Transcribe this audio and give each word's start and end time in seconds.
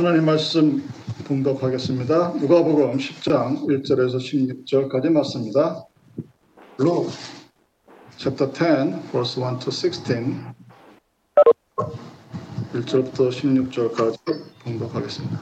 하나님 0.00 0.26
말씀 0.26 0.88
봉독하겠습니다. 1.24 2.34
누가복음 2.34 2.98
10장 2.98 3.66
1절에서 3.66 4.18
16절까지 4.68 5.10
맞습니다. 5.10 5.88
Luke 6.78 7.12
chapter 8.16 8.48
10 8.52 9.10
verse 9.10 9.42
1 9.42 9.58
to 9.58 9.72
16 9.72 10.54
1절부터 12.74 13.28
16절까지 13.32 14.40
봉독하겠습니다. 14.62 15.40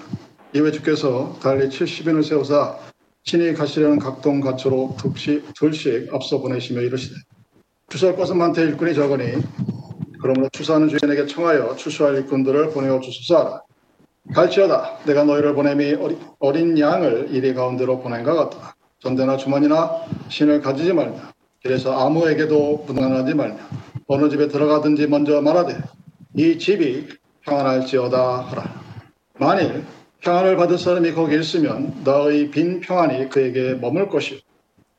이외 0.55 0.73
주께서 0.73 1.39
달리 1.43 1.69
70인을 1.69 2.25
세우사 2.27 2.79
친히 3.25 3.53
가시려는 3.53 3.99
각동 3.99 4.41
가초로 4.41 4.97
둘씩, 4.99 5.53
둘씩 5.53 6.15
앞서 6.15 6.41
보내시며 6.41 6.81
이르시되 6.81 7.15
추수할 7.91 8.17
것은 8.17 8.39
많되 8.39 8.63
일꾼이 8.63 8.95
적으니 8.95 9.35
그러므로 10.23 10.49
추수하는 10.51 10.89
주인에게 10.89 11.27
청하여 11.27 11.77
추수할 11.77 12.15
일꾼들을 12.15 12.71
보내어 12.71 13.01
주소서. 13.01 13.66
갈지어다 14.35 14.99
내가 15.07 15.25
너희를 15.25 15.55
보냄이 15.55 15.97
어린 16.39 16.79
양을 16.79 17.29
이리 17.31 17.55
가운데로 17.55 18.01
보낸 18.01 18.25
것 18.25 18.35
같다. 18.35 18.77
전대나 19.01 19.37
주머니나 19.37 20.03
신을 20.29 20.61
가지지 20.61 20.93
말며 20.93 21.17
길에서 21.63 22.07
아무에게도 22.07 22.85
무난하지 22.87 23.35
말며 23.35 23.57
어느 24.09 24.29
집에 24.29 24.49
들어가든지 24.49 25.07
먼저 25.07 25.41
말하되 25.41 25.79
이 26.35 26.59
집이 26.59 27.09
평안할지어다 27.43 28.41
하라. 28.41 28.83
만일 29.39 29.85
평안을 30.21 30.57
받을 30.57 30.79
사람이 30.79 31.13
거기 31.13 31.39
있으면 31.39 32.01
너의 32.05 32.51
빈 32.51 32.81
평안이 32.81 33.29
그에게 33.29 33.75
머물 33.75 34.09
것이요 34.09 34.39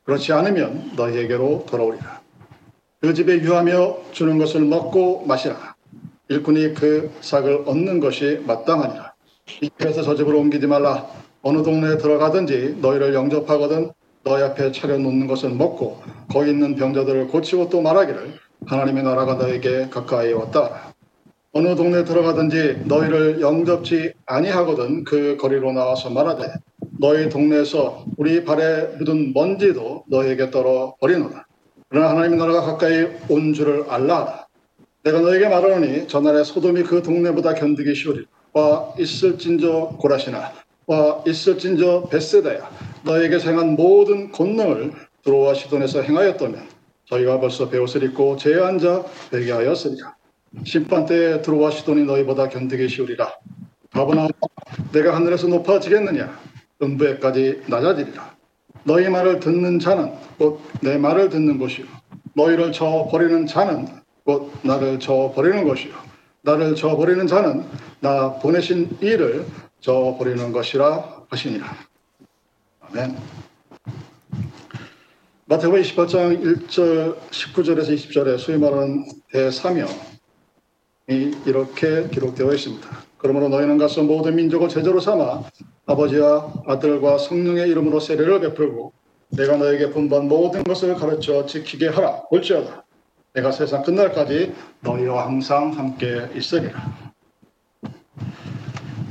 그렇지 0.04 0.32
않으면 0.32 0.92
너희에게로 0.96 1.66
돌아오리라. 1.68 2.22
그 3.00 3.14
집에 3.14 3.40
유하며 3.40 3.98
주는 4.12 4.38
것을 4.38 4.62
먹고 4.62 5.26
마시라. 5.26 5.76
일꾼이 6.28 6.74
그 6.74 7.10
삭을 7.20 7.64
얻는 7.66 8.00
것이 8.00 8.42
마땅하니라. 8.46 9.07
이 9.60 9.70
집에서 9.78 10.02
저 10.02 10.14
집으로 10.14 10.38
옮기지 10.38 10.66
말라. 10.66 11.06
어느 11.42 11.62
동네에 11.62 11.98
들어가든지 11.98 12.78
너희를 12.80 13.14
영접하거든 13.14 13.90
너희 14.22 14.42
앞에 14.42 14.72
차려놓는 14.72 15.26
것을 15.26 15.50
먹고 15.50 16.02
거기 16.30 16.50
있는 16.50 16.74
병자들을 16.74 17.28
고치고 17.28 17.70
또 17.70 17.80
말하기를 17.80 18.34
하나님의 18.66 19.02
나라가 19.02 19.34
너에게 19.34 19.88
가까이 19.88 20.32
왔다. 20.32 20.92
어느 21.52 21.74
동네에 21.74 22.04
들어가든지 22.04 22.82
너희를 22.84 23.40
영접지 23.40 24.12
아니하거든 24.26 25.04
그 25.04 25.36
거리로 25.40 25.72
나와서 25.72 26.10
말하되 26.10 26.52
너희 27.00 27.28
동네에서 27.28 28.04
우리 28.16 28.44
발에 28.44 28.96
묻은 28.98 29.32
먼지도 29.32 30.04
너희에게 30.08 30.50
떨어 30.50 30.94
버리노라. 31.00 31.46
그러나 31.88 32.10
하나님의 32.10 32.38
나라가 32.38 32.60
가까이 32.62 33.06
온 33.28 33.54
줄을 33.54 33.84
알라. 33.88 34.46
내가 35.04 35.20
너에게 35.20 35.48
말하노니 35.48 36.06
전날에 36.08 36.44
소돔이 36.44 36.82
그 36.82 37.02
동네보다 37.02 37.54
견디기 37.54 37.94
쉬우리라. 37.94 38.26
와 38.58 38.92
있을진저 38.98 39.94
고라시나 40.00 40.52
와 40.88 41.22
있을진저 41.24 42.08
베세다야 42.10 42.68
너에게 43.04 43.38
행한 43.38 43.76
모든 43.76 44.32
권능을 44.32 44.92
들어와 45.22 45.54
시돈에서 45.54 46.02
행하였다면 46.02 46.66
저희가 47.04 47.38
벌써 47.38 47.68
배옷을 47.68 48.02
입고 48.02 48.36
앉아 48.42 49.04
베게 49.30 49.52
하였으리라. 49.52 50.16
심판 50.64 51.06
때에 51.06 51.40
들어와 51.40 51.70
시돈이 51.70 52.04
너희보다 52.04 52.48
견디기 52.48 52.88
쉬우리라. 52.88 53.32
바보나 53.90 54.26
내가 54.92 55.14
하늘에서 55.14 55.46
높아지겠느냐? 55.46 56.36
음부에까지 56.82 57.62
낮아지리라. 57.68 58.34
너희 58.84 59.08
말을 59.08 59.38
듣는 59.38 59.78
자는 59.78 60.12
곧 60.36 60.58
내 60.82 60.98
말을 60.98 61.28
듣는 61.28 61.58
것이요. 61.58 61.86
너희를 62.34 62.72
저 62.72 63.06
버리는 63.10 63.46
자는 63.46 63.86
곧 64.24 64.50
나를 64.62 64.98
저 64.98 65.32
버리는 65.34 65.66
것이요 65.66 66.07
나를 66.42 66.74
저 66.74 66.96
버리는 66.96 67.26
자는 67.26 67.64
나 68.00 68.38
보내신 68.38 68.96
이를 69.00 69.44
저 69.80 70.16
버리는 70.18 70.52
것이라 70.52 71.26
하시니라. 71.28 71.66
아멘. 72.80 73.16
마태복음 75.46 75.80
28장 75.80 76.42
1절 76.42 77.16
19절에서 77.30 77.94
20절에 77.94 78.38
소위 78.38 78.58
말하는 78.58 79.06
대사명이 79.32 79.90
이렇게 81.46 82.08
기록되어 82.08 82.52
있습니다. 82.52 82.88
그러므로 83.16 83.48
너희는 83.48 83.78
가서 83.78 84.02
모든 84.02 84.36
민족을 84.36 84.68
제자로 84.68 85.00
삼아 85.00 85.44
아버지와 85.86 86.52
아들과 86.66 87.18
성령의 87.18 87.68
이름으로 87.70 87.98
세례를 87.98 88.40
베풀고 88.40 88.92
내가 89.30 89.56
너에게 89.56 89.90
분반 89.90 90.28
모든 90.28 90.62
것을 90.64 90.94
가르쳐 90.94 91.44
지키게 91.44 91.88
하라. 91.88 92.22
볼지어다. 92.30 92.84
내가 93.34 93.52
세상 93.52 93.82
끝날까지 93.82 94.54
너희와 94.80 95.26
항상 95.26 95.76
함께 95.76 96.28
있으리라. 96.34 96.80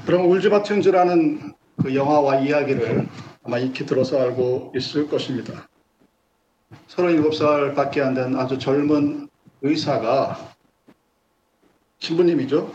그럼 0.06 0.30
울지마틴즈라는 0.30 1.54
그 1.82 1.96
영화와 1.96 2.40
이야기를 2.40 3.08
아마 3.44 3.58
익히 3.60 3.86
들어서 3.86 4.20
알고 4.20 4.74
있을 4.76 5.08
것입니다. 5.08 5.68
37살밖에 6.90 8.00
안 8.02 8.14
된 8.14 8.36
아주 8.36 8.58
젊은 8.58 9.30
의사가 9.62 10.54
신부님이죠. 12.00 12.72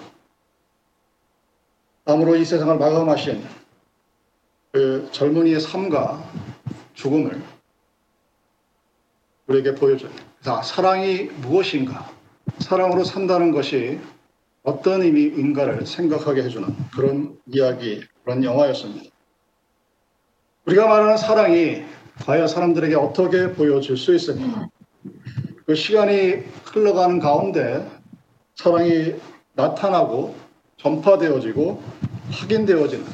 암으로 2.05 2.37
이 2.37 2.45
세상을 2.45 2.77
마감하신 2.79 3.45
그 4.73 5.09
젊은이의 5.13 5.61
삶과 5.61 6.23
죽음을 6.95 7.43
우리에게 9.47 9.75
보여줘요. 9.75 10.11
자, 10.43 10.61
사랑이 10.61 11.31
무엇인가? 11.41 12.11
사랑으로 12.59 13.05
산다는 13.05 13.53
것이 13.53 14.01
어떤 14.65 15.03
의미인가를 15.03 15.87
생각하게 15.87 16.43
해주는 16.43 16.67
그런 16.97 17.39
이야기, 17.47 18.03
그런 18.25 18.43
영화였습니다. 18.43 19.09
우리가 20.65 20.89
말하는 20.89 21.17
사랑이 21.17 21.85
과연 22.27 22.49
사람들에게 22.49 22.97
어떻게 22.97 23.53
보여질 23.53 23.97
수 23.97 24.17
있을까? 24.17 24.67
그 25.65 25.77
시간이 25.77 26.43
흘러가는 26.65 27.21
가운데 27.21 27.89
사랑이 28.57 29.15
나타나고 29.53 30.35
전파되어지고 30.79 31.81
확인되어지는 32.33 33.05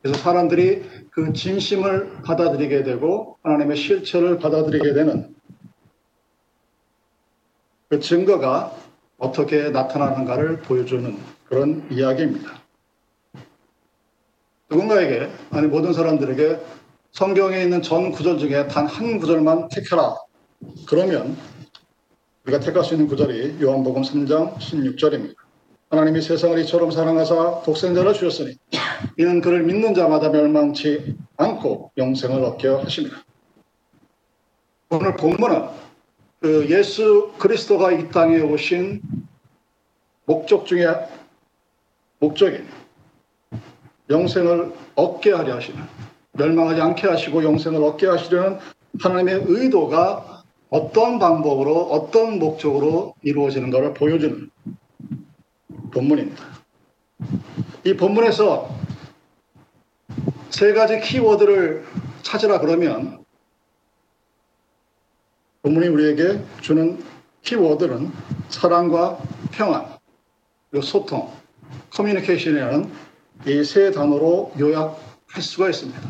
그래서 0.00 0.18
사람들이 0.20 0.84
그 1.10 1.32
진심을 1.32 2.22
받아들이게 2.24 2.84
되고 2.84 3.36
하나님의 3.42 3.76
실체를 3.76 4.38
받아들이게 4.38 4.92
되는 4.92 5.35
그 7.88 8.00
증거가 8.00 8.72
어떻게 9.18 9.70
나타나는가를 9.70 10.60
보여주는 10.62 11.16
그런 11.48 11.86
이야기입니다. 11.90 12.60
누군가에게, 14.68 15.30
아니 15.50 15.68
모든 15.68 15.92
사람들에게 15.92 16.60
성경에 17.12 17.62
있는 17.62 17.82
전 17.82 18.10
구절 18.10 18.38
중에 18.38 18.66
단 18.66 18.86
한 18.86 19.18
구절만 19.18 19.68
택하라. 19.68 20.16
그러면 20.88 21.36
우리가 22.44 22.58
택할 22.60 22.82
수 22.84 22.94
있는 22.94 23.06
구절이 23.06 23.58
요한복음 23.62 24.02
3장 24.02 24.56
16절입니다. 24.58 25.36
하나님이 25.88 26.20
세상을 26.20 26.58
이처럼 26.60 26.90
사랑하사 26.90 27.62
독생자를 27.64 28.12
주셨으니 28.12 28.56
이는 29.18 29.40
그를 29.40 29.62
믿는 29.62 29.94
자마다 29.94 30.30
멸망치 30.30 31.16
않고 31.36 31.92
영생을 31.96 32.42
얻게 32.42 32.66
하십니다. 32.66 33.18
오늘 34.90 35.14
본문은 35.16 35.85
그 36.40 36.66
예수 36.68 37.32
그리스도가 37.38 37.92
이 37.92 38.10
땅에 38.10 38.40
오신 38.40 39.00
목적 40.26 40.66
중에 40.66 40.86
목적인 42.18 42.66
영생을 44.10 44.72
얻게 44.94 45.32
하려 45.32 45.56
하시는 45.56 45.80
멸망하지 46.32 46.80
않게 46.80 47.08
하시고 47.08 47.42
영생을 47.42 47.82
얻게 47.82 48.06
하시려는 48.06 48.58
하나님의 49.00 49.44
의도가 49.46 50.44
어떤 50.68 51.18
방법으로 51.18 51.74
어떤 51.90 52.38
목적으로 52.38 53.14
이루어지는 53.22 53.70
것을 53.70 53.94
보여주는 53.94 54.50
본문입니다. 55.92 56.44
이 57.84 57.94
본문에서 57.94 58.68
세 60.50 60.72
가지 60.72 61.00
키워드를 61.00 61.84
찾으라 62.22 62.60
그러면 62.60 63.24
본문이 65.66 65.88
우리에게 65.88 66.40
주는 66.60 67.02
키워드는 67.42 68.12
사랑과 68.50 69.18
평안, 69.50 69.84
소통, 70.80 71.32
커뮤니케이션이라는 71.90 72.88
이 73.46 73.64
세 73.64 73.90
단어로 73.90 74.52
요약할 74.60 75.42
수가 75.42 75.68
있습니다. 75.70 76.00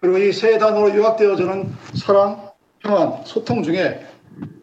그리고 0.00 0.16
이 0.16 0.32
세 0.32 0.56
단어로 0.56 0.96
요약되어지는 0.96 1.74
사랑, 1.94 2.52
평안, 2.78 3.22
소통 3.26 3.62
중에 3.62 4.06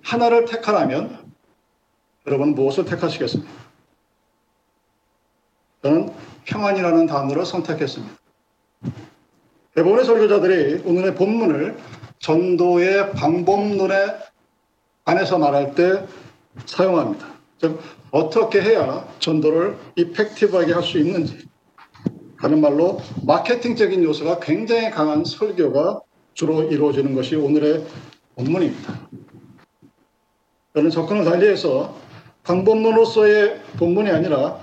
하나를 0.02 0.46
택하라면 0.46 1.32
여러분 2.26 2.56
무엇을 2.56 2.86
택하시겠습니까? 2.86 3.52
저는 5.84 6.12
평안이라는 6.46 7.06
단어를 7.06 7.46
선택했습니다. 7.46 8.16
대부분의 9.76 10.06
설교자들이 10.06 10.82
오늘의 10.86 11.14
본문을 11.14 11.78
전도의 12.22 13.12
방법론에 13.14 13.96
안에서 15.06 15.38
말할 15.38 15.76
때 15.76 16.06
사용합니다. 16.66 17.28
즉 17.60 17.80
어떻게 18.12 18.62
해야 18.62 19.08
전도를 19.20 19.78
이펙티브하게 19.96 20.74
할 20.74 20.84
수 20.84 20.98
있는지 21.00 21.50
하는 22.38 22.60
말로 22.60 23.00
마케팅적인 23.26 24.04
요소가 24.04 24.40
굉장히 24.40 24.90
강한 24.90 25.24
설교가 25.24 26.02
주로 26.34 26.64
이루어지는 26.64 27.14
것이 27.14 27.36
오늘의 27.36 27.86
본문입니다. 28.36 29.00
저는 30.74 30.90
접근을 30.90 31.24
달리해서 31.24 31.96
방법론으로서의 32.44 33.62
본문이 33.78 34.10
아니라 34.10 34.60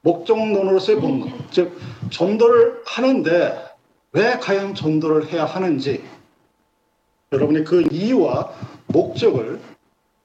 목적론으로서의 0.00 1.00
본문, 1.00 1.32
즉 1.50 1.78
전도를 2.10 2.82
하는데 2.86 3.62
왜 4.12 4.38
과연 4.40 4.74
전도를 4.74 5.28
해야 5.32 5.44
하는지 5.44 6.02
여러분이 7.32 7.64
그 7.64 7.82
이유와 7.90 8.52
목적을 8.88 9.58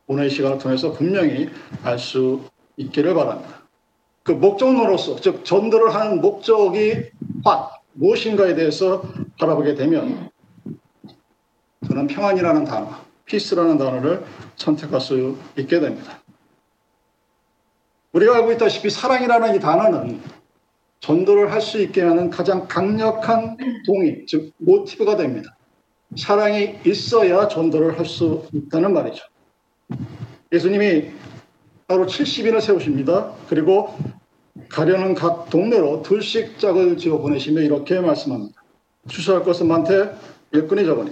오늘 0.07 0.27
이 0.27 0.29
시간을 0.29 0.57
통해서 0.57 0.91
분명히 0.91 1.49
알 1.83 1.97
수 1.97 2.41
있기를 2.75 3.13
바랍니다. 3.13 3.63
그 4.23 4.33
목적론으로서 4.33 5.15
즉 5.21 5.43
전도를 5.45 5.95
하는 5.95 6.21
목적이 6.21 7.09
확 7.43 7.81
무엇인가에 7.93 8.55
대해서 8.55 9.01
바라보게 9.39 9.75
되면 9.75 10.29
저는 11.87 12.07
평안이라는 12.07 12.65
단어, 12.65 12.89
피스라는 13.25 13.77
단어를 13.77 14.23
선택할 14.57 14.99
수 15.01 15.37
있게 15.57 15.79
됩니다. 15.79 16.21
우리가 18.11 18.35
알고 18.35 18.51
있다시피 18.53 18.89
사랑이라는 18.89 19.55
이 19.55 19.59
단어는 19.59 20.21
전도를 20.99 21.51
할 21.51 21.61
수 21.61 21.81
있게 21.81 22.01
하는 22.01 22.29
가장 22.29 22.67
강력한 22.67 23.57
동의, 23.85 24.25
즉 24.27 24.53
모티브가 24.57 25.15
됩니다. 25.15 25.56
사랑이 26.15 26.79
있어야 26.85 27.47
전도를 27.47 27.97
할 27.99 28.05
수 28.05 28.47
있다는 28.53 28.93
말이죠. 28.93 29.23
예수님이 30.51 31.11
따로 31.87 32.05
70인을 32.05 32.61
세우십니다. 32.61 33.33
그리고 33.49 33.97
가려는 34.69 35.13
각 35.13 35.49
동네로 35.49 36.01
둘씩 36.03 36.59
짝을 36.59 36.97
지어 36.97 37.17
보내시며 37.17 37.61
이렇게 37.61 37.99
말씀합니다. 37.99 38.63
추수할 39.07 39.43
것은 39.43 39.67
많되 39.67 40.15
일꾼이 40.51 40.85
적으니 40.85 41.11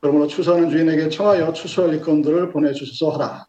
그러므로 0.00 0.26
추수하는 0.26 0.70
주인에게 0.70 1.08
청하여 1.08 1.52
추수할 1.52 1.94
일꾼들을 1.94 2.52
보내주소서 2.52 3.10
하라. 3.14 3.46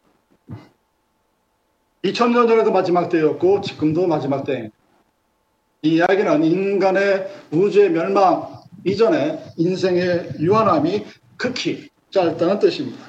2000년 2.04 2.48
전에도 2.48 2.72
마지막 2.72 3.10
때였고 3.10 3.62
지금도 3.62 4.08
마지막 4.08 4.44
때입니다. 4.46 4.76
이 5.84 5.96
이야기는 5.96 6.44
인간의 6.44 7.28
우주의 7.52 7.90
멸망 7.92 8.58
이전에 8.84 9.44
인생의 9.58 10.34
유한함이 10.40 11.06
극히 11.38 11.90
짧다는 12.12 12.60
뜻입니다. 12.60 13.06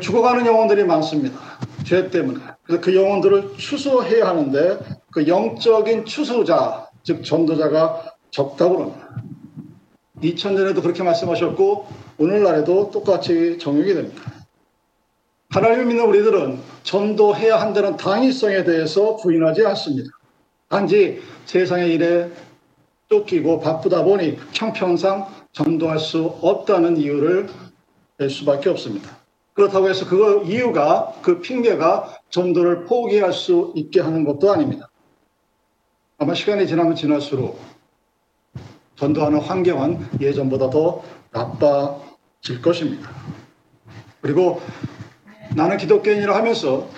죽어가는 0.00 0.44
영혼들이 0.46 0.84
많습니다. 0.84 1.38
죄 1.84 2.10
때문에. 2.10 2.40
그래서 2.64 2.80
그 2.80 2.94
영혼들을 2.94 3.56
추수해야 3.56 4.26
하는데 4.28 4.78
그 5.12 5.28
영적인 5.28 6.04
추수자, 6.04 6.88
즉 7.02 7.24
전도자가 7.24 8.14
적다고 8.30 8.82
합니다. 8.82 9.14
2000년에도 10.22 10.82
그렇게 10.82 11.02
말씀하셨고 11.02 11.86
오늘날에도 12.18 12.90
똑같이 12.90 13.58
적용이 13.58 13.94
됩니다. 13.94 14.22
하나님을 15.50 15.86
믿는 15.86 16.04
우리들은 16.06 16.58
전도해야 16.82 17.60
한다는 17.60 17.96
당위성에 17.96 18.64
대해서 18.64 19.16
부인하지 19.16 19.64
않습니다. 19.66 20.08
단지 20.68 21.22
세상의 21.46 21.94
일에 21.94 22.30
쫓기고 23.14 23.60
바쁘다 23.60 24.02
보니 24.02 24.38
형편상 24.52 25.28
전도할 25.52 25.98
수 25.98 26.24
없다는 26.40 26.96
이유를 26.96 27.48
낼 28.18 28.30
수밖에 28.30 28.70
없습니다. 28.70 29.18
그렇다고 29.52 29.88
해서 29.88 30.06
그 30.08 30.42
이유가 30.46 31.12
그 31.22 31.40
핑계가 31.40 32.18
전도를 32.30 32.84
포기할 32.86 33.32
수 33.32 33.72
있게 33.76 34.00
하는 34.00 34.24
것도 34.24 34.52
아닙니다. 34.52 34.90
아마 36.18 36.34
시간이 36.34 36.66
지나면 36.66 36.96
지날수록 36.96 37.60
전도하는 38.96 39.40
환경은 39.40 40.06
예전보다 40.20 40.70
더 40.70 41.02
나빠질 41.30 42.62
것입니다. 42.62 43.10
그리고 44.20 44.60
나는 45.54 45.76
기독교인이라 45.76 46.34
하면서 46.34 46.88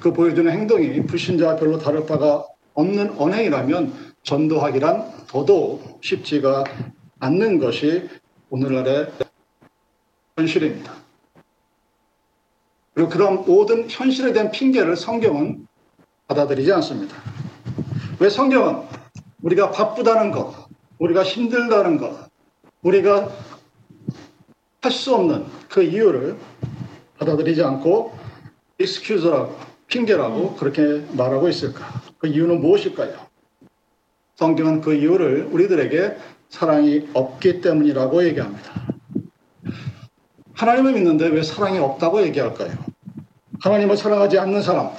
그 0.00 0.12
보여주는 0.12 0.50
행동이 0.50 1.02
불신자와 1.04 1.56
별로 1.56 1.78
다를 1.78 2.06
바가 2.06 2.46
없는 2.74 3.18
언행이라면 3.18 4.15
전도하기란 4.26 5.26
더더욱 5.28 6.00
쉽지가 6.02 6.64
않는 7.20 7.60
것이 7.60 8.08
오늘날의 8.50 9.12
현실입니다. 10.36 10.92
그리고 12.92 13.08
그런 13.08 13.44
모든 13.44 13.88
현실에 13.88 14.32
대한 14.32 14.50
핑계를 14.50 14.96
성경은 14.96 15.66
받아들이지 16.26 16.72
않습니다. 16.72 17.16
왜 18.18 18.28
성경은 18.28 18.82
우리가 19.42 19.70
바쁘다는 19.70 20.32
것, 20.32 20.66
우리가 20.98 21.22
힘들다는 21.22 21.98
것, 21.98 22.28
우리가 22.82 23.30
할 24.82 24.92
수 24.92 25.14
없는 25.14 25.46
그 25.68 25.82
이유를 25.82 26.36
받아들이지 27.18 27.62
않고 27.62 28.16
excuse라고, 28.78 29.56
핑계라고 29.88 30.54
그렇게 30.54 31.04
말하고 31.12 31.48
있을까? 31.48 32.02
그 32.18 32.28
이유는 32.28 32.60
무엇일까요? 32.60 33.25
성경은 34.36 34.82
그 34.82 34.94
이유를 34.94 35.48
우리들에게 35.50 36.16
사랑이 36.50 37.08
없기 37.14 37.60
때문이라고 37.62 38.24
얘기합니다. 38.26 38.86
하나님을 40.54 40.92
믿는데 40.92 41.28
왜 41.28 41.42
사랑이 41.42 41.78
없다고 41.78 42.22
얘기할까요? 42.22 42.70
하나님을 43.60 43.96
사랑하지 43.96 44.38
않는 44.38 44.62
사람, 44.62 44.90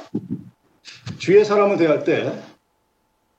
주의 1.20 1.46
사람을 1.46 1.78
대할 1.78 2.04
때 2.04 2.34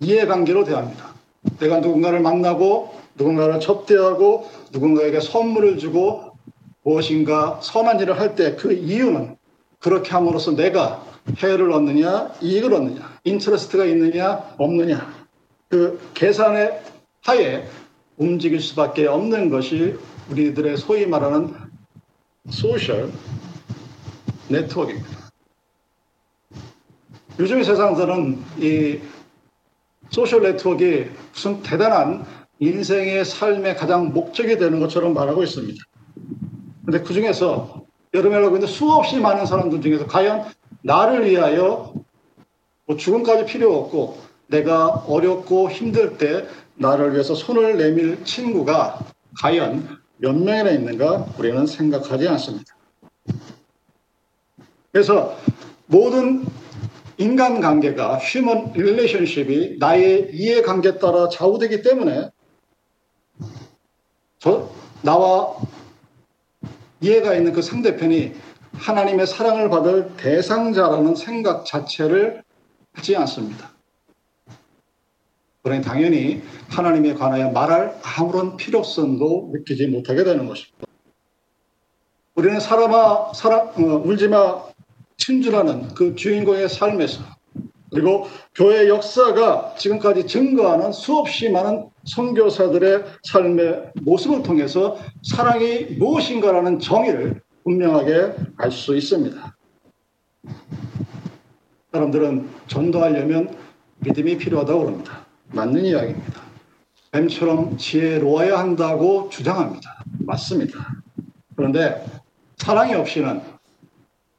이해관계로 0.01 0.65
대합니다. 0.65 1.15
내가 1.59 1.81
누군가를 1.81 2.21
만나고 2.21 2.95
누군가를 3.17 3.59
접대하고 3.61 4.49
누군가에게 4.73 5.21
선물을 5.21 5.79
주고 5.79 6.33
무엇인가 6.85 7.59
선한 7.63 7.99
일을 8.01 8.19
할 8.21 8.35
때 8.37 8.57
그 8.57 8.73
이유는 8.73 9.37
그렇게 9.81 10.11
함으로써 10.11 10.53
내가 10.55 11.05
해를 11.43 11.73
얻느냐 11.73 12.33
이익을 12.41 12.73
얻느냐 12.73 13.19
interest가 13.25 13.85
있느냐 13.87 14.55
없느냐 14.59 15.18
그 15.69 16.01
계산의 16.15 16.83
하에 17.25 17.65
움직일 18.17 18.61
수밖에 18.61 19.07
없는 19.07 19.51
것이 19.51 19.97
우리들의 20.31 20.77
소위 20.79 21.07
말하는 21.07 21.55
social 22.49 23.13
network입니다. 24.49 25.09
요즘 27.39 27.63
세상들은 27.63 28.43
이 28.59 29.01
social 30.09 30.43
network가 30.43 31.11
무슨 31.33 31.63
대단한 31.63 32.25
인생의 32.59 33.25
삶의 33.25 33.77
가장 33.77 34.13
목적이 34.13 34.57
되는 34.57 34.81
것처럼 34.81 35.15
말하고 35.15 35.43
있습니다. 35.43 35.79
근데 36.85 37.03
그 37.03 37.13
중에서 37.13 37.85
여름에 38.15 38.37
알고 38.37 38.57
있는 38.57 38.67
수없이 38.67 39.21
많은 39.21 39.45
사람들 39.45 39.83
중에서 39.83 40.07
과연 40.07 40.47
나를 40.83 41.31
위하여 41.31 41.93
뭐 42.87 42.97
죽음까지 42.97 43.45
필요 43.45 43.77
없고 43.77 44.28
내가 44.49 44.89
어렵고 45.07 45.71
힘들 45.71 46.19
때 46.19 46.47
나를 46.75 47.13
위해서 47.13 47.35
손을 47.35 47.77
내밀 47.77 48.25
친구가 48.25 48.99
과연 49.41 49.99
몇 50.17 50.35
명이나 50.35 50.71
있는가 50.71 51.27
우리는 51.39 51.67
생각하지 51.67 52.29
않습니다. 52.29 52.77
그래서 54.91 55.37
모든 55.87 56.45
인간관계가 57.19 58.19
human 58.19 58.73
relationship이 58.75 59.77
나의 59.79 60.31
이해관계에 60.33 60.99
따라 60.99 61.29
좌우되기 61.29 61.83
때문에 61.83 62.31
저 64.39 64.71
나와 65.03 65.57
이해가 67.01 67.35
있는 67.35 67.53
그 67.53 67.61
상대편이 67.61 68.35
하나님의 68.73 69.27
사랑을 69.27 69.69
받을 69.69 70.17
대상자라는 70.17 71.17
생각 71.17 71.67
자체를 71.67 72.43
하지 72.93 73.17
않습니다. 73.17 73.78
그러니 75.63 75.83
당연히 75.83 76.43
하나님에 76.69 77.15
관하여 77.15 77.51
말할 77.51 77.99
아무런 78.03 78.57
필요성도 78.57 79.51
느끼지 79.53 79.89
못하게 79.89 80.25
되는 80.25 80.47
것입니다. 80.47 80.87
우리는 82.35 82.61
사람아, 82.61 83.33
사람, 83.35 83.69
어, 83.69 84.03
울지마 84.05 84.63
친주라는 85.17 85.95
그 85.95 86.15
주인공의 86.15 86.69
삶에서 86.69 87.23
그리고 87.91 88.27
교회 88.55 88.89
역사가 88.89 89.75
지금까지 89.77 90.27
증거하는 90.27 90.93
수없이 90.93 91.49
많은 91.51 91.89
선교사들의 92.05 93.05
삶의 93.25 93.93
모습을 94.03 94.43
통해서 94.43 94.99
사랑이 95.23 95.85
무엇인가라는 95.99 96.79
정의를 96.79 97.41
분명하게 97.65 98.35
알 98.59 98.71
수 98.71 98.95
있습니다. 98.97 99.57
사람들은 101.93 102.49
전도하려면 102.69 103.57
믿음이 104.01 104.39
필요하다고 104.39 104.87
합니다. 104.87 105.28
맞는 105.51 105.85
이야기입니다. 105.85 106.43
뱀처럼 107.13 107.77
지혜로워야 107.79 108.59
한다고 108.59 109.29
주장합니다. 109.31 110.05
맞습니다. 110.21 110.79
그런데 111.57 112.05
사랑이 112.57 112.95
없이는 112.95 113.41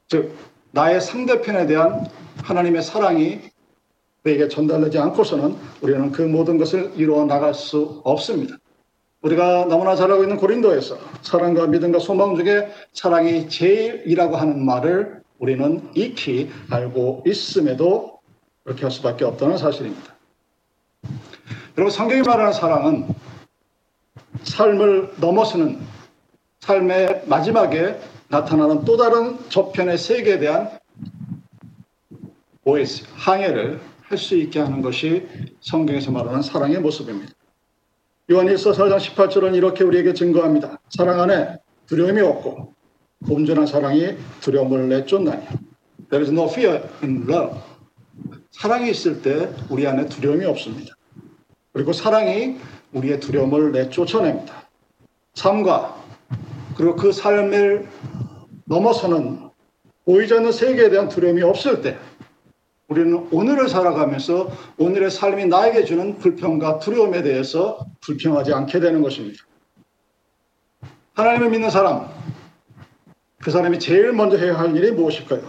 즉 0.08 0.34
나의 0.72 1.00
상대편에 1.00 1.66
대한 1.66 2.06
하나님의 2.42 2.82
사랑이 2.82 3.40
그에게 4.22 4.48
전달되지 4.48 4.98
않고서는 4.98 5.56
우리는 5.80 6.12
그 6.12 6.22
모든 6.22 6.58
것을 6.58 6.92
이루어 6.96 7.24
나갈 7.24 7.54
수 7.54 8.00
없습니다. 8.04 8.56
우리가 9.22 9.66
너무나 9.68 9.96
잘 9.96 10.10
알고 10.10 10.22
있는 10.22 10.36
고린도에서 10.36 10.98
사랑과 11.22 11.66
믿음과 11.66 11.98
소망 11.98 12.36
중에 12.36 12.70
사랑이 12.92 13.48
제일이라고 13.48 14.36
하는 14.36 14.64
말을 14.64 15.22
우리는 15.38 15.90
익히 15.94 16.50
알고 16.70 17.24
있음에도 17.26 18.20
그렇게 18.64 18.82
할 18.82 18.90
수밖에 18.90 19.24
없다는 19.24 19.58
사실입니다. 19.58 20.09
여러분 21.76 21.90
성경이 21.90 22.22
말하는 22.22 22.52
사랑은 22.52 23.08
삶을 24.42 25.14
넘어서는 25.18 25.80
삶의 26.60 27.24
마지막에 27.26 27.98
나타나는 28.28 28.84
또 28.84 28.96
다른 28.96 29.38
저편의 29.48 29.98
세계에 29.98 30.38
대한 30.38 30.70
OS, 32.64 33.04
항해를 33.14 33.80
할 34.10 34.18
수 34.18 34.36
있게 34.36 34.58
하는 34.58 34.82
것이 34.82 35.28
성경에서 35.60 36.10
말하는 36.10 36.42
사랑의 36.42 36.80
모습입니다. 36.80 37.32
요한일서 38.28 38.72
4장 38.72 38.98
18절은 38.98 39.54
이렇게 39.54 39.84
우리에게 39.84 40.14
증거합니다. 40.14 40.80
사랑 40.90 41.20
안에 41.20 41.58
두려움이 41.86 42.20
없고 42.20 42.74
온전한 43.28 43.66
사랑이 43.66 44.16
두려움을 44.40 44.88
내쫓나니. 44.88 45.42
There 46.10 46.24
is 46.24 46.30
no 46.32 46.46
fear 46.48 46.82
in 47.02 47.24
love. 47.28 47.69
사랑이 48.50 48.90
있을 48.90 49.22
때 49.22 49.50
우리 49.68 49.86
안에 49.86 50.06
두려움이 50.06 50.44
없습니다. 50.44 50.94
그리고 51.72 51.92
사랑이 51.92 52.58
우리의 52.92 53.20
두려움을 53.20 53.72
내쫓아냅니다. 53.72 54.68
삶과 55.34 55.96
그리고 56.76 56.96
그 56.96 57.12
삶을 57.12 57.88
넘어서는 58.64 59.50
보이지 60.04 60.34
않는 60.34 60.52
세계에 60.52 60.90
대한 60.90 61.08
두려움이 61.08 61.42
없을 61.42 61.82
때 61.82 61.96
우리는 62.88 63.28
오늘을 63.30 63.68
살아가면서 63.68 64.50
오늘의 64.76 65.10
삶이 65.12 65.46
나에게 65.46 65.84
주는 65.84 66.18
불평과 66.18 66.80
두려움에 66.80 67.22
대해서 67.22 67.86
불평하지 68.00 68.52
않게 68.52 68.80
되는 68.80 69.00
것입니다. 69.00 69.44
하나님을 71.14 71.50
믿는 71.50 71.70
사람, 71.70 72.08
그 73.40 73.52
사람이 73.52 73.78
제일 73.78 74.12
먼저 74.12 74.36
해야 74.36 74.58
할 74.58 74.74
일이 74.74 74.90
무엇일까요? 74.90 75.42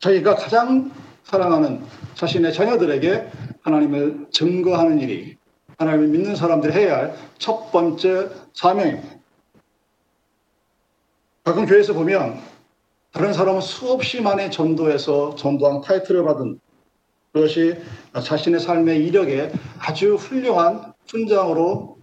자기가 0.00 0.34
가장 0.34 0.90
사랑하는 1.24 1.82
자신의 2.14 2.52
자녀들에게 2.52 3.28
하나님을 3.62 4.26
증거하는 4.30 5.00
일이 5.00 5.36
하나님을 5.78 6.08
믿는 6.08 6.36
사람들이 6.36 6.72
해야 6.72 6.96
할 6.96 7.14
첫 7.42 7.72
번째 7.72 8.28
사명입니다. 8.54 9.16
가끔 11.42 11.66
교회에서 11.66 11.92
보면 11.92 12.38
다른 13.12 13.32
사람은 13.32 13.60
수없이 13.60 14.20
많이 14.20 14.48
전도해서 14.48 15.34
전도한 15.34 15.80
타이틀을 15.80 16.22
받은 16.22 16.60
그것이 17.32 17.78
자신의 18.14 18.60
삶의 18.60 19.04
이력에 19.06 19.50
아주 19.80 20.14
훌륭한 20.14 20.92
훈장으로 21.08 21.98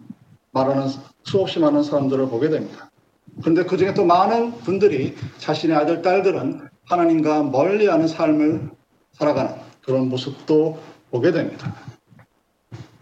말하는 0.51 0.87
수없이 1.23 1.59
많은 1.59 1.83
사람들을 1.83 2.27
보게 2.27 2.49
됩니다. 2.49 2.91
그런데 3.39 3.63
그 3.63 3.77
중에 3.77 3.93
또 3.93 4.03
많은 4.03 4.51
분들이 4.57 5.15
자신의 5.37 5.77
아들, 5.77 6.01
딸들은 6.01 6.67
하나님과 6.85 7.43
멀리 7.43 7.87
하는 7.87 8.09
삶을 8.09 8.71
살아가는 9.19 9.53
그런 9.83 10.07
모습도 10.07 10.79
보게 11.11 11.31
됩니다. 11.31 11.75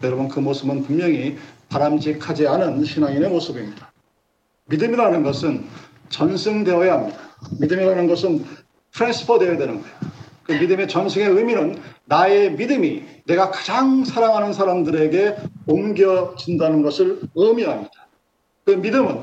여러분, 0.02 0.28
그 0.28 0.40
모습은 0.40 0.82
분명히 0.82 1.38
바람직하지 1.68 2.46
않은 2.46 2.84
신앙인의 2.84 3.30
모습입니다. 3.30 3.92
믿음이라는 4.66 5.22
것은 5.22 5.64
전승되어야 6.08 6.92
합니다. 6.92 7.18
믿음이라는 7.60 8.06
것은 8.08 8.44
transfer 8.92 9.38
되어야 9.38 9.56
되는 9.56 9.80
거예요. 9.80 9.96
그 10.42 10.52
믿음의 10.52 10.88
전승의 10.88 11.28
의미는 11.28 11.80
나의 12.06 12.52
믿음이 12.52 13.04
내가 13.26 13.50
가장 13.50 14.04
사랑하는 14.04 14.52
사람들에게 14.52 15.36
옮겨진다는 15.66 16.82
것을 16.82 17.20
의미합니다. 17.34 17.92
그 18.64 18.72
믿음은 18.72 19.20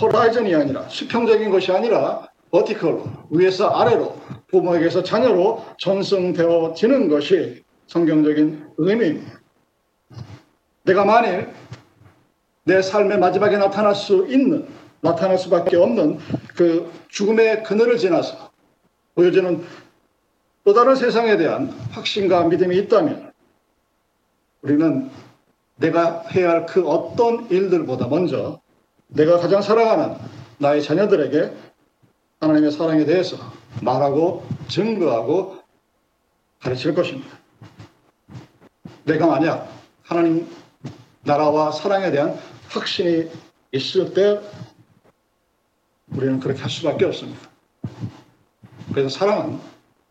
호라이전이 0.00 0.54
아니라 0.54 0.88
수평적인 0.88 1.50
것이 1.50 1.72
아니라 1.72 2.28
버티컬로 2.52 3.04
위에서 3.30 3.68
아래로 3.68 4.16
부모에게서 4.50 5.02
자녀로 5.02 5.64
전승되어지는 5.78 7.08
것이 7.08 7.62
성경적인 7.86 8.70
의미입니다. 8.78 9.40
내가 10.84 11.04
만일 11.04 11.48
내 12.64 12.82
삶의 12.82 13.18
마지막에 13.18 13.56
나타날 13.56 13.94
수 13.94 14.26
있는 14.28 14.68
나타날 15.00 15.38
수밖에 15.38 15.76
없는 15.76 16.18
그 16.54 16.90
죽음의 17.08 17.64
그늘을 17.64 17.96
지나서 17.96 18.50
보여지는 19.14 19.64
또 20.64 20.74
다른 20.74 20.94
세상에 20.94 21.36
대한 21.36 21.68
확신과 21.90 22.44
믿음이 22.44 22.76
있다면 22.78 23.32
우리는 24.62 25.10
내가 25.76 26.22
해야 26.34 26.50
할 26.50 26.66
그 26.66 26.86
어떤 26.86 27.50
일들보다 27.50 28.08
먼저 28.08 28.60
내가 29.08 29.38
가장 29.38 29.62
사랑하는 29.62 30.16
나의 30.58 30.82
자녀들에게 30.82 31.52
하나님의 32.40 32.70
사랑에 32.70 33.04
대해서 33.04 33.36
말하고 33.82 34.46
증거하고 34.68 35.58
가르칠 36.60 36.94
것입니다. 36.94 37.38
내가 39.04 39.26
만약 39.26 39.70
하나님 40.02 40.46
나라와 41.22 41.72
사랑에 41.72 42.10
대한 42.10 42.38
확신이 42.68 43.30
있을 43.72 44.12
때 44.14 44.40
우리는 46.08 46.40
그렇게 46.40 46.60
할 46.60 46.70
수밖에 46.70 47.04
없습니다. 47.04 47.48
그래서 48.92 49.08
사랑은 49.08 49.58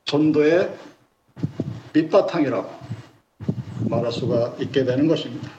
전도의 0.06 0.74
밑바탕이라고 1.94 2.70
말할 3.90 4.12
수가 4.12 4.56
있게 4.60 4.86
되는 4.86 5.08
것입니다. 5.08 5.50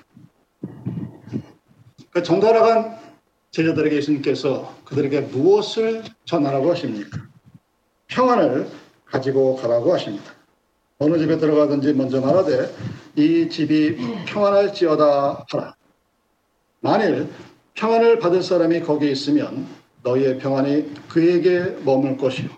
그 2.11 2.23
전달하간 2.23 2.99
제자들에게 3.51 3.97
예수님께서 3.97 4.75
그들에게 4.85 5.21
무엇을 5.23 6.03
전하라고 6.25 6.71
하십니까? 6.71 7.30
평안을 8.11 8.69
가지고 9.07 9.57
가라고 9.57 9.95
하십니다. 9.95 10.33
어느 10.99 11.19
집에 11.19 11.39
들어가든지 11.39 11.95
먼저 11.95 12.21
말하되 12.21 12.75
이 13.17 13.49
집이 13.49 13.97
평안할지어다 14.27 15.47
하라. 15.49 15.75
만일 16.81 17.29
평안을 17.75 18.19
받을 18.19 18.43
사람이 18.43 18.81
거기 18.81 19.11
있으면 19.11 19.67
너희의 20.03 20.39
평안이 20.39 21.09
그에게 21.09 21.77
머물 21.85 22.17
것이요. 22.17 22.49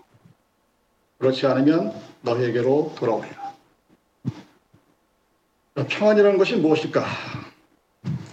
그렇지 1.19 1.45
않으면 1.45 1.93
너희에게로 2.21 2.93
돌아오리라. 2.97 3.53
평안이라는 5.87 6.37
것이 6.37 6.55
무엇일까? 6.57 7.05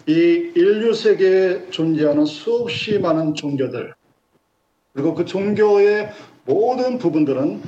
이 0.07 0.53
인류 0.57 0.93
세계에 0.95 1.71
존재하는 1.71 2.25
수없이 2.25 2.99
많은 2.99 3.35
종교들, 3.35 3.95
그리고 4.93 5.15
그 5.15 5.25
종교의 5.25 6.11
모든 6.51 6.99
부분들은 6.99 7.63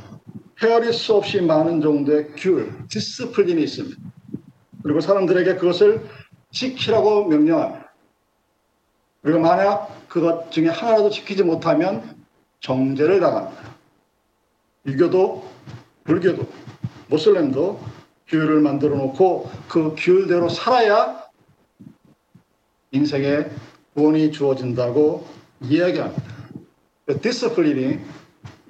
헤아릴 0.60 0.92
수 0.92 1.14
없이 1.14 1.40
많은 1.40 1.80
정도의 1.80 2.32
규율, 2.36 2.72
discipline이 2.88 3.62
있습니다. 3.62 3.96
그리고 4.82 5.00
사람들에게 5.00 5.54
그것을 5.54 6.04
지키라고 6.50 7.26
명령합니다. 7.26 7.92
그리고 9.22 9.38
만약 9.38 10.08
그것 10.08 10.50
중에 10.50 10.66
하나라도 10.66 11.10
지키지 11.10 11.44
못하면 11.44 12.16
정죄를 12.58 13.20
당합니다. 13.20 13.62
유교도, 14.86 15.48
불교도, 16.02 16.44
모슬렘도 17.08 17.80
규율을 18.26 18.60
만들어 18.60 18.96
놓고 18.96 19.48
그 19.68 19.94
규율대로 19.96 20.48
살아야 20.48 21.22
인생에 22.90 23.46
구원이 23.94 24.32
주어진다고 24.32 25.24
이야기합니다. 25.62 26.22
discipline이 27.20 28.21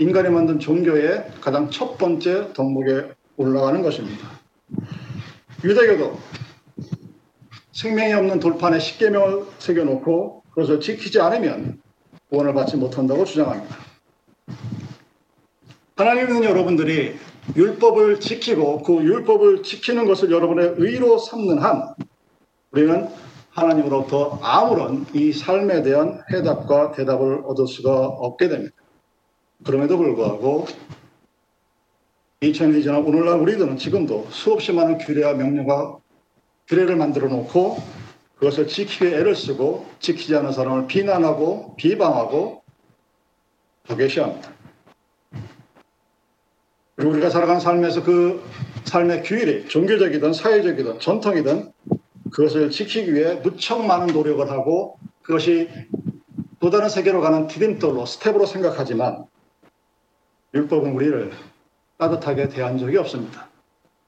인간이 0.02 0.30
만든 0.30 0.58
종교의 0.58 1.26
가장 1.40 1.70
첫 1.70 1.96
번째 1.96 2.52
덕목에 2.54 3.12
올라가는 3.36 3.80
것입니다. 3.82 4.28
유대교도 5.62 6.18
생명이 7.70 8.12
없는 8.12 8.40
돌판에 8.40 8.80
십계명을 8.80 9.44
새겨놓고 9.60 10.42
그것을 10.50 10.80
지키지 10.80 11.20
않으면 11.20 11.80
구원을 12.30 12.52
받지 12.52 12.76
못한다고 12.76 13.24
주장합니다. 13.24 13.76
하나님은 15.94 16.42
여러분들이 16.42 17.14
율법을 17.54 18.18
지키고 18.18 18.82
그 18.82 18.94
율법을 18.94 19.62
지키는 19.62 20.06
것을 20.06 20.32
여러분의 20.32 20.74
의로 20.78 21.16
삼는 21.16 21.58
한 21.58 21.94
우리는 22.72 23.08
하나님으로부터 23.50 24.40
아무런 24.42 25.06
이 25.14 25.32
삶에 25.32 25.84
대한 25.84 26.22
해답과 26.32 26.90
대답을 26.90 27.42
얻을 27.44 27.68
수가 27.68 28.04
없게 28.04 28.48
됩니다. 28.48 28.81
그럼에도 29.64 29.96
불구하고 29.96 30.66
2000년이 32.42 32.82
지난 32.82 33.04
오늘날 33.04 33.38
우리들은 33.40 33.76
지금도 33.76 34.26
수없이 34.30 34.72
많은 34.72 34.98
규례와 34.98 35.34
명령과 35.34 35.98
규례를 36.66 36.96
만들어 36.96 37.28
놓고 37.28 37.78
그것을 38.36 38.66
지키기 38.66 39.06
애를 39.06 39.36
쓰고 39.36 39.86
지키지 40.00 40.34
않은 40.36 40.52
사람을 40.52 40.88
비난하고 40.88 41.76
비방하고 41.76 42.62
또 43.86 43.96
멸시합니다. 43.96 44.50
그리고 46.96 47.12
우리가 47.12 47.30
살아가는 47.30 47.60
삶에서 47.60 48.02
그 48.02 48.42
삶의 48.84 49.22
규율이 49.22 49.68
종교적이든 49.68 50.32
사회적이든 50.32 50.98
전통이든 50.98 51.72
그것을 52.32 52.70
지키기 52.70 53.14
위해 53.14 53.34
무척 53.34 53.84
많은 53.84 54.08
노력을 54.08 54.50
하고 54.50 54.98
그것이 55.22 55.68
또 56.58 56.70
다른 56.70 56.88
세계로 56.88 57.20
가는 57.20 57.46
디딤돌로 57.46 58.06
step으로 58.06 58.46
생각하지만 58.46 59.26
율법은 60.54 60.92
우리를 60.92 61.32
따뜻하게 61.96 62.48
대한 62.50 62.76
적이 62.76 62.98
없습니다. 62.98 63.48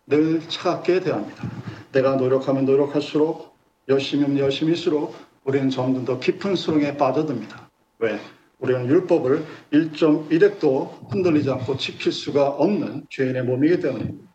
늘 0.06 0.40
차갑게 0.46 1.00
대합니다. 1.00 1.48
내가 1.92 2.16
노력하면 2.16 2.66
노력할수록 2.66 3.56
열심히 3.88 4.24
하면 4.24 4.38
열심히일수록 4.38 5.14
우리는 5.44 5.70
점점 5.70 6.04
더 6.04 6.18
깊은 6.18 6.56
수렁에 6.56 6.96
빠져듭니다. 6.96 7.70
왜? 7.98 8.18
우리는 8.58 8.86
율법을 8.86 9.44
1.1핵도 9.72 11.10
흔들리지 11.10 11.50
않고 11.50 11.76
지킬 11.78 12.12
수가 12.12 12.48
없는 12.48 13.06
죄인의 13.08 13.44
몸이기 13.44 13.80
때문입니다. 13.80 14.28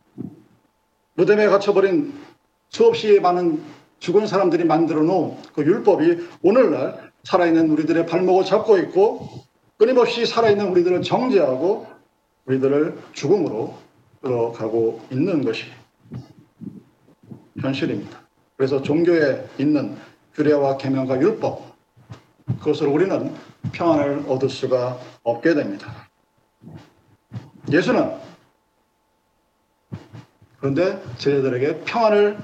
무덤에 1.14 1.46
갇혀버린 1.46 2.12
수없이 2.70 3.20
많은 3.20 3.60
죽은 4.00 4.26
사람들이 4.26 4.64
만들어 4.64 5.02
놓은 5.02 5.36
그 5.52 5.62
율법이 5.62 6.28
오늘날 6.42 7.12
살아있는 7.24 7.70
우리들의 7.70 8.06
발목을 8.06 8.44
잡고 8.44 8.78
있고 8.78 9.28
끊임없이 9.76 10.26
살아있는 10.26 10.68
우리들을 10.68 11.02
정죄하고 11.02 11.86
우리들을 12.50 12.98
죽음으로 13.12 13.78
끌어가고 14.20 15.06
있는 15.10 15.44
것이 15.44 15.66
현실입니다. 17.60 18.20
그래서 18.56 18.82
종교에 18.82 19.48
있는 19.58 19.96
규례와 20.34 20.76
계명과 20.76 21.20
율법 21.20 21.70
그것을 22.58 22.88
우리는 22.88 23.32
평안을 23.72 24.24
얻을 24.26 24.48
수가 24.48 24.98
없게 25.22 25.54
됩니다. 25.54 26.08
예수는 27.70 28.18
그런데 30.58 31.02
제자들에게 31.18 31.84
평안을 31.84 32.38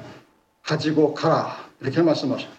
가지고 0.63 1.15
가라 1.15 1.57
이렇게 1.81 2.01
말씀하십니다. 2.03 2.57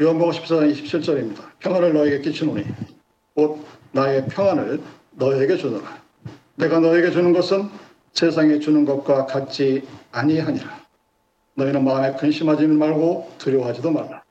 요한복음 0.00 0.32
14장 0.32 0.72
27절입니다. 0.72 1.58
평안을 1.60 1.94
너에게 1.94 2.20
끼치노니 2.20 2.64
곧 3.34 3.64
나의 3.92 4.26
평안을 4.28 4.80
너에게 5.16 5.56
주노라. 5.56 6.02
내가 6.56 6.80
너에게 6.80 7.10
주는 7.10 7.32
것은 7.32 7.70
세상에 8.12 8.58
주는 8.58 8.84
것과 8.84 9.26
같지 9.26 9.86
아니하니라. 10.12 10.86
너희는 11.54 11.84
마음에 11.84 12.12
근심하지 12.16 12.66
말고 12.66 13.32
두려워하지도 13.38 13.90
말라. 13.90 14.22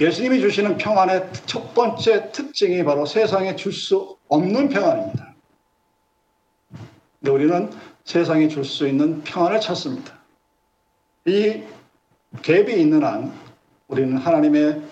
예수님이 0.00 0.40
주시는 0.40 0.76
평안의 0.76 1.30
첫 1.46 1.72
번째 1.72 2.30
특징이 2.32 2.84
바로 2.84 3.06
세상에 3.06 3.56
줄 3.56 3.72
수 3.72 4.16
없는 4.28 4.68
평안입니다. 4.68 5.34
근데 7.20 7.30
우리는 7.30 7.70
세상에 8.04 8.48
줄수 8.48 8.88
있는 8.88 9.22
평안을 9.22 9.60
찾습니다. 9.60 10.18
이 11.26 11.62
갭이 12.36 12.76
있는 12.76 13.04
한 13.04 13.32
우리는 13.88 14.16
하나님의 14.16 14.82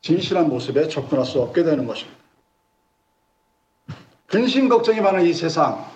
진실한 0.00 0.48
모습에 0.48 0.88
접근할 0.88 1.24
수 1.24 1.40
없게 1.40 1.62
되는 1.62 1.86
것입니다. 1.86 2.23
근심 4.34 4.68
걱정이 4.68 5.00
많은 5.00 5.24
이 5.24 5.32
세상, 5.32 5.86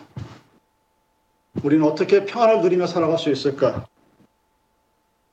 우리는 1.65 1.85
어떻게 1.85 2.25
평안을 2.25 2.61
누리며 2.61 2.87
살아갈 2.87 3.19
수 3.19 3.33
있을까? 3.33 3.89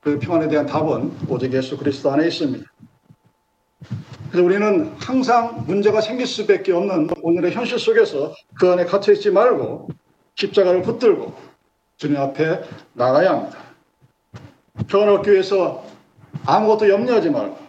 그 0.01 0.17
평안에 0.17 0.47
대한 0.47 0.65
답은 0.65 1.15
오직 1.29 1.53
예수 1.53 1.77
그리스도 1.77 2.09
안에 2.11 2.25
있습니다. 2.25 2.65
그래서 4.31 4.43
우리는 4.43 4.91
항상 4.97 5.65
문제가 5.67 6.01
생길 6.01 6.25
수밖에 6.25 6.71
없는 6.71 7.09
오늘의 7.21 7.51
현실 7.51 7.77
속에서 7.77 8.33
그 8.59 8.71
안에 8.71 8.85
갇혀 8.85 9.13
있지 9.13 9.29
말고 9.29 9.87
십자가를 10.33 10.81
붙들고 10.81 11.31
주님 11.97 12.17
앞에 12.17 12.63
나가야 12.93 13.29
합니다. 13.33 13.59
평안을 14.87 15.13
얻기 15.13 15.31
위해서 15.31 15.85
아무것도 16.47 16.89
염려하지 16.89 17.29
말고 17.29 17.64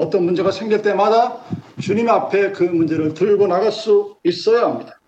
어떤 0.00 0.24
문제가 0.24 0.50
생길 0.50 0.80
때마다 0.80 1.36
주님 1.78 2.08
앞에 2.08 2.52
그 2.52 2.62
문제를 2.62 3.12
들고 3.12 3.46
나갈 3.46 3.70
수 3.70 4.16
있어야 4.24 4.64
합니다. 4.64 4.98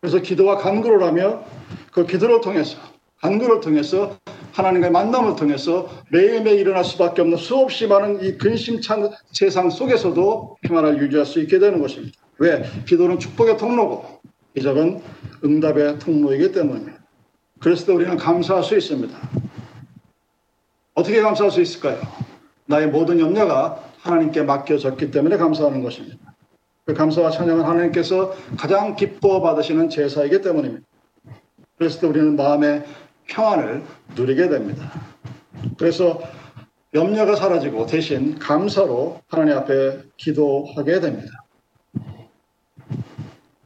그래서 0.00 0.20
기도와 0.20 0.56
간구를 0.56 1.02
하며 1.02 1.44
그 1.92 2.06
기도를 2.06 2.40
통해서 2.40 2.78
간구를 3.20 3.60
통해서 3.60 4.16
하나님과의 4.52 4.90
만남을 4.90 5.36
통해서 5.36 5.86
매일매일 6.10 6.60
일어날 6.60 6.82
수밖에 6.82 7.20
없는 7.20 7.36
수없이 7.36 7.86
많은 7.86 8.24
이 8.24 8.38
근심찬 8.38 9.10
세상 9.32 9.68
속에서도 9.68 10.56
평안을 10.62 11.02
유지할 11.02 11.26
수 11.26 11.38
있게 11.40 11.58
되는 11.58 11.78
것입니다. 11.78 12.18
왜? 12.38 12.64
기도는 12.86 13.18
축복의 13.18 13.58
통로고 13.58 14.22
기적은 14.54 15.02
응답의 15.44 15.98
통로이기 15.98 16.52
때문입니다. 16.52 16.98
그래서 17.60 17.92
우리는 17.92 18.16
감사할 18.16 18.64
수 18.64 18.78
있습니다. 18.78 19.14
어떻게 20.94 21.20
감사할 21.20 21.50
수 21.50 21.60
있을까요? 21.60 22.00
나의 22.64 22.86
모든 22.86 23.20
염려가 23.20 23.91
하나님께 24.02 24.42
맡겨졌기 24.42 25.10
때문에 25.10 25.36
감사하는 25.36 25.82
것입니다. 25.82 26.18
그 26.84 26.94
감사와 26.94 27.30
찬양은 27.30 27.64
하나님께서 27.64 28.34
가장 28.58 28.96
기뻐 28.96 29.40
받으시는 29.40 29.88
제사이기 29.88 30.40
때문입니다. 30.42 30.84
그래서 31.78 32.08
우리는 32.08 32.36
마음의 32.36 32.84
평안을 33.26 33.82
누리게 34.16 34.48
됩니다. 34.48 34.92
그래서 35.78 36.20
염려가 36.94 37.36
사라지고 37.36 37.86
대신 37.86 38.38
감사로 38.38 39.20
하나님 39.28 39.56
앞에 39.56 40.02
기도하게 40.16 41.00
됩니다. 41.00 41.30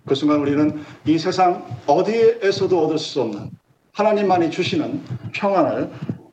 그 0.05 0.14
순간 0.14 0.38
우리는 0.40 0.81
이 1.07 1.18
세상 1.18 1.66
어디에서도 1.87 2.85
얻을 2.85 2.99
수 2.99 3.22
없는 3.22 3.51
하나님만이 3.92 4.51
주시는 4.51 5.03
평안을 5.33 5.90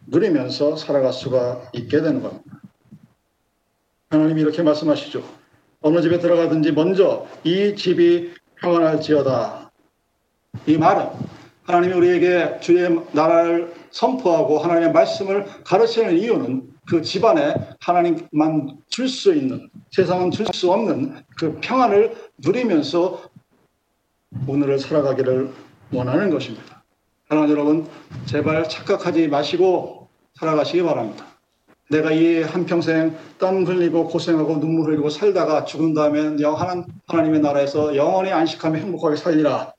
누리면서 0.08 0.76
살아갈 0.76 1.12
수가 1.12 1.64
있게 1.74 2.02
되는 2.02 2.22
겁니다. 2.22 2.53
하나님이 4.14 4.42
이렇게 4.42 4.62
말씀하시죠. 4.62 5.24
어느 5.82 6.02
집에 6.02 6.20
들어가든지 6.20 6.72
먼저 6.72 7.26
이 7.44 7.76
집이 7.76 8.32
평안할지어다. 8.62 9.72
이 10.68 10.78
말은 10.78 11.08
하나님이 11.64 11.94
우리에게 11.94 12.60
주의 12.62 12.96
나라를 13.12 13.74
선포하고 13.90 14.60
하나님의 14.60 14.92
말씀을 14.94 15.46
가르치는 15.64 16.18
이유는 16.20 16.74
그 16.88 17.02
집안에 17.02 17.56
하나님만 17.80 18.78
줄 18.88 19.08
수 19.08 19.34
있는 19.34 19.70
세상은 19.92 20.30
줄 20.30 20.46
수 20.54 20.72
없는 20.72 21.24
그 21.38 21.58
평안을 21.62 22.16
누리면서 22.38 23.24
오늘을 24.48 24.78
살아가기를 24.78 25.50
원하는 25.92 26.30
것입니다. 26.30 26.84
하나 27.30 27.50
여러분 27.50 27.88
제발 28.26 28.70
착각하지 28.70 29.28
마시고 29.28 30.08
살아가시기 30.36 30.84
바랍니다. 30.84 31.33
내가 31.90 32.12
이 32.12 32.42
한평생 32.42 33.16
땀 33.38 33.66
흘리고 33.66 34.08
고생하고 34.08 34.60
눈물 34.60 34.92
흘리고 34.92 35.10
살다가 35.10 35.66
죽은 35.66 35.94
다음에 35.94 36.38
하나님의 37.08 37.42
나라에서 37.42 37.96
영원히 37.96 38.32
안식하며 38.32 38.78
행복하게 38.78 39.16
살리라. 39.18 39.74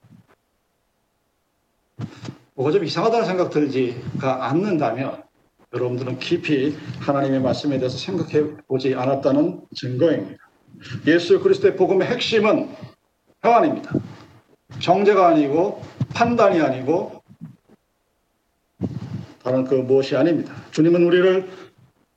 뭐가 2.55 2.71
좀 2.71 2.85
이상하다는 2.85 3.27
생각 3.27 3.51
들지가 3.51 4.47
않는다면 4.49 5.25
여러분들은 5.73 6.19
깊이 6.21 6.77
하나님의 7.01 7.41
말씀에 7.41 7.79
대해서 7.79 7.99
생각해 7.99 8.59
보지 8.69 8.95
않았다는 8.95 9.63
증거입니다. 9.75 10.39
예수 11.07 11.41
그리스도의 11.41 11.75
복음의 11.75 12.07
핵심은 12.07 12.69
평안입니다. 13.43 13.93
정죄가 14.79 15.29
아니고 15.29 15.83
판단이 16.15 16.61
아니고 16.61 17.23
다른 19.43 19.65
그 19.65 19.75
무엇이 19.75 20.17
아닙니다. 20.17 20.55
주님은 20.71 21.05
우리를 21.05 21.64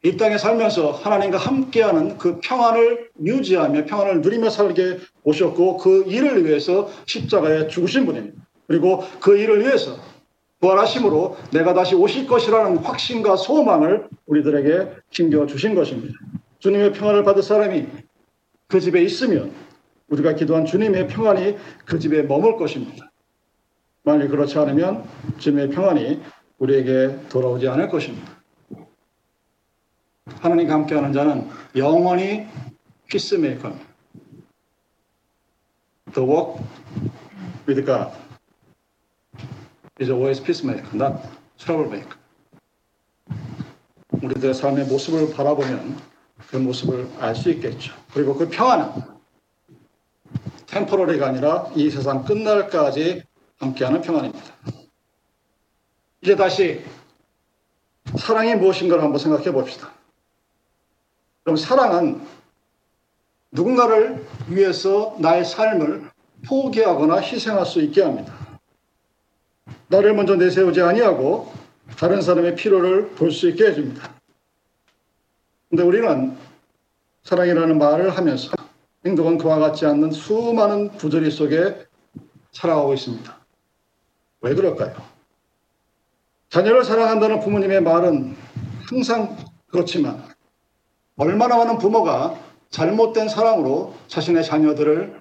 이 0.07 0.15
땅에 0.15 0.37
살면서 0.37 0.91
하나님과 0.91 1.37
함께하는 1.37 2.17
그 2.17 2.39
평안을 2.39 3.09
유지하며 3.25 3.85
평안을 3.85 4.21
누리며 4.21 4.49
살게 4.49 4.99
오셨고 5.23 5.77
그 5.77 6.05
일을 6.07 6.45
위해서 6.45 6.89
십자가에 7.05 7.67
죽으신 7.67 8.05
분입니다. 8.05 8.41
그리고 8.67 9.03
그 9.19 9.37
일을 9.37 9.59
위해서 9.59 9.97
부활하심으로 10.61 11.35
내가 11.51 11.73
다시 11.73 11.93
오실 11.95 12.25
것이라는 12.25 12.77
확신과 12.77 13.35
소망을 13.35 14.07
우리들에게 14.27 14.91
챙겨 15.11 15.45
주신 15.45 15.75
것입니다. 15.75 16.17
주님의 16.59 16.93
평안을 16.93 17.25
받을 17.25 17.43
사람이 17.43 17.87
그 18.67 18.79
집에 18.79 19.03
있으면 19.03 19.51
우리가 20.07 20.35
기도한 20.35 20.65
주님의 20.65 21.09
평안이 21.09 21.57
그 21.83 21.99
집에 21.99 22.21
머물 22.21 22.55
것입니다. 22.55 23.11
만일 24.03 24.29
그렇지 24.29 24.57
않으면 24.57 25.03
주님의 25.37 25.69
평안이 25.71 26.21
우리에게 26.59 27.27
돌아오지 27.27 27.67
않을 27.67 27.89
것입니다. 27.89 28.36
하나님과 30.39 30.73
함께하는 30.73 31.13
자는 31.13 31.49
영원히 31.75 32.47
피스메이커입니다. 33.07 33.85
The 36.13 36.27
walk 36.27 36.61
with 37.67 37.85
God 37.85 38.11
is 39.99 40.09
always 40.11 40.41
peacemaker, 40.41 40.89
not 40.93 41.21
troublemaker. 41.57 42.17
우리들의 44.21 44.53
삶의 44.53 44.85
모습을 44.85 45.33
바라보면 45.33 45.99
그 46.49 46.57
모습을 46.57 47.09
알 47.19 47.35
수 47.35 47.49
있겠죠. 47.51 47.93
그리고 48.13 48.35
그 48.35 48.49
평안은 48.49 49.17
템포러리가 50.67 51.27
아니라 51.27 51.71
이 51.75 51.89
세상 51.89 52.23
끝날까지 52.23 53.23
함께하는 53.59 54.01
평안입니다. 54.01 54.45
이제 56.21 56.35
다시 56.35 56.83
사랑이 58.17 58.55
무엇인가를 58.55 59.03
한번 59.03 59.19
생각해 59.19 59.51
봅시다. 59.51 59.96
그럼 61.47 61.55
사랑은 61.55 62.19
누군가를 63.51 64.21
위해서 64.49 65.15
나의 65.17 65.45
삶을 65.45 66.11
포기하거나 66.45 67.21
희생할 67.21 67.65
수 67.65 67.81
있게 67.83 68.01
합니다. 68.01 68.35
나를 69.87 70.13
먼저 70.13 70.35
내세우지 70.35 70.81
아니하고 70.81 71.53
다른 71.97 72.21
사람의 72.21 72.55
필요를 72.55 73.11
볼 73.11 73.31
수 73.31 73.47
있게 73.47 73.67
해줍니다. 73.67 74.13
근데 75.69 75.83
우리는 75.83 76.35
사랑이라는 77.23 77.77
말을 77.77 78.09
하면서 78.09 78.51
행동은 79.05 79.37
그와 79.37 79.57
같지 79.59 79.85
않는 79.85 80.11
수많은 80.11 80.97
부조리 80.97 81.31
속에 81.31 81.87
살아가고 82.51 82.93
있습니다. 82.93 83.37
왜 84.41 84.53
그럴까요? 84.53 84.93
자녀를 86.49 86.83
사랑한다는 86.83 87.39
부모님의 87.39 87.83
말은 87.83 88.35
항상 88.89 89.37
그렇지만 89.67 90.35
얼마나 91.17 91.57
많은 91.57 91.79
부모가 91.79 92.39
잘못된 92.69 93.27
사랑으로 93.27 93.95
자신의 94.07 94.43
자녀들을 94.43 95.19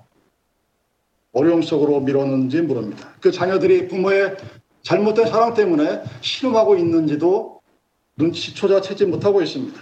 어려움 1.33 1.63
속으로 1.63 2.01
밀었는지 2.01 2.63
모릅니다. 2.63 3.13
그 3.21 3.31
자녀들이 3.31 3.89
부모의 3.89 4.37
잘못된 4.83 5.27
사랑 5.27 5.55
때문에 5.55 6.03
신음하고 6.21 6.77
있는지도 6.77 7.61
눈치조차 8.17 8.81
채지 8.81 9.07
못하고 9.07 9.43
있습니다. 9.43 9.79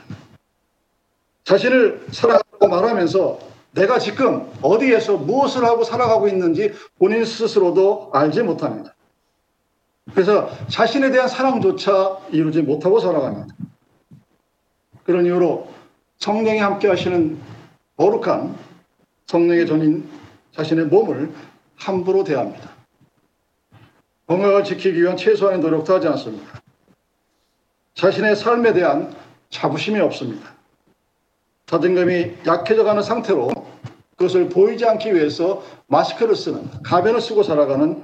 자신을 1.45 2.07
사랑하고 2.11 2.69
말하면서 2.69 3.39
내가 3.73 3.99
지금 3.99 4.51
어디에서 4.63 5.17
무엇을 5.17 5.65
하고 5.65 5.85
살아가고 5.85 6.29
있는지 6.29 6.73
본인 6.99 7.25
스스로도 7.25 8.11
알지 8.13 8.43
못합니다. 8.43 8.95
그래서 10.13 10.49
자신에 10.69 11.11
대한 11.11 11.29
사랑조차 11.29 12.19
이루지 12.31 12.63
못하고 12.63 13.01
살아갑니다. 13.01 13.55
그런 15.05 15.27
이유로 15.27 15.74
성령이 16.19 16.59
함께 16.59 16.89
하시는 16.89 17.39
거룩한 17.97 18.57
성령의 19.27 19.67
전인 19.67 20.09
자신의 20.53 20.87
몸을 20.87 21.33
함부로 21.77 22.25
대합니다. 22.25 22.71
건강을 24.27 24.65
지키기 24.65 25.03
위한 25.03 25.17
최소한의 25.17 25.61
노력도 25.61 25.95
하지 25.95 26.09
않습니다. 26.09 26.61
자신의 27.95 28.37
삶에 28.37 28.73
대한 28.73 29.15
자부심이 29.51 30.01
없습니다. 30.01 30.55
자존감이 31.67 32.35
약해져가는 32.47 33.03
상태로 33.03 33.51
그것을 34.17 34.49
보이지 34.49 34.85
않기 34.87 35.15
위해서 35.15 35.63
마스크를 35.87 36.37
쓰는 36.37 36.71
가면을 36.83 37.21
쓰고 37.21 37.43
살아가는 37.43 38.03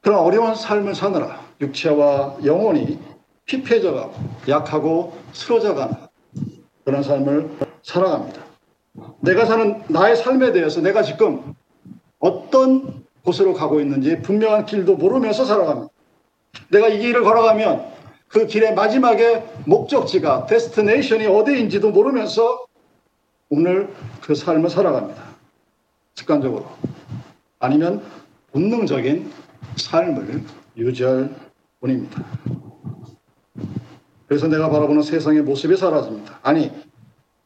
그런 0.00 0.18
어려운 0.18 0.54
삶을 0.54 0.94
사느라 0.94 1.44
육체와 1.60 2.38
영혼이 2.44 2.98
피폐해져가고 3.46 4.14
약하고 4.48 5.16
쓰러져가는 5.32 6.05
그런 6.86 7.02
삶을 7.02 7.50
살아갑니다. 7.82 8.42
내가 9.20 9.44
사는 9.44 9.82
나의 9.88 10.14
삶에 10.16 10.52
대해서 10.52 10.80
내가 10.80 11.02
지금 11.02 11.54
어떤 12.20 13.04
곳으로 13.24 13.54
가고 13.54 13.80
있는지 13.80 14.22
분명한 14.22 14.66
길도 14.66 14.94
모르면서 14.94 15.44
살아갑니다. 15.44 15.92
내가 16.70 16.86
이 16.86 17.00
길을 17.00 17.24
걸어가면 17.24 17.84
그 18.28 18.46
길의 18.46 18.74
마지막에 18.74 19.44
목적지가 19.66 20.46
데스티네이션이 20.46 21.26
어디인지도 21.26 21.90
모르면서 21.90 22.66
오늘 23.48 23.92
그 24.20 24.36
삶을 24.36 24.70
살아갑니다. 24.70 25.20
습관적으로. 26.14 26.66
아니면 27.58 28.00
본능적인 28.52 29.32
삶을 29.76 30.44
유지할 30.76 31.34
뿐입니다. 31.80 32.24
그래서 34.28 34.48
내가 34.48 34.70
바라보는 34.70 35.02
세상의 35.02 35.42
모습이 35.42 35.76
사라집니다. 35.76 36.40
아니, 36.42 36.72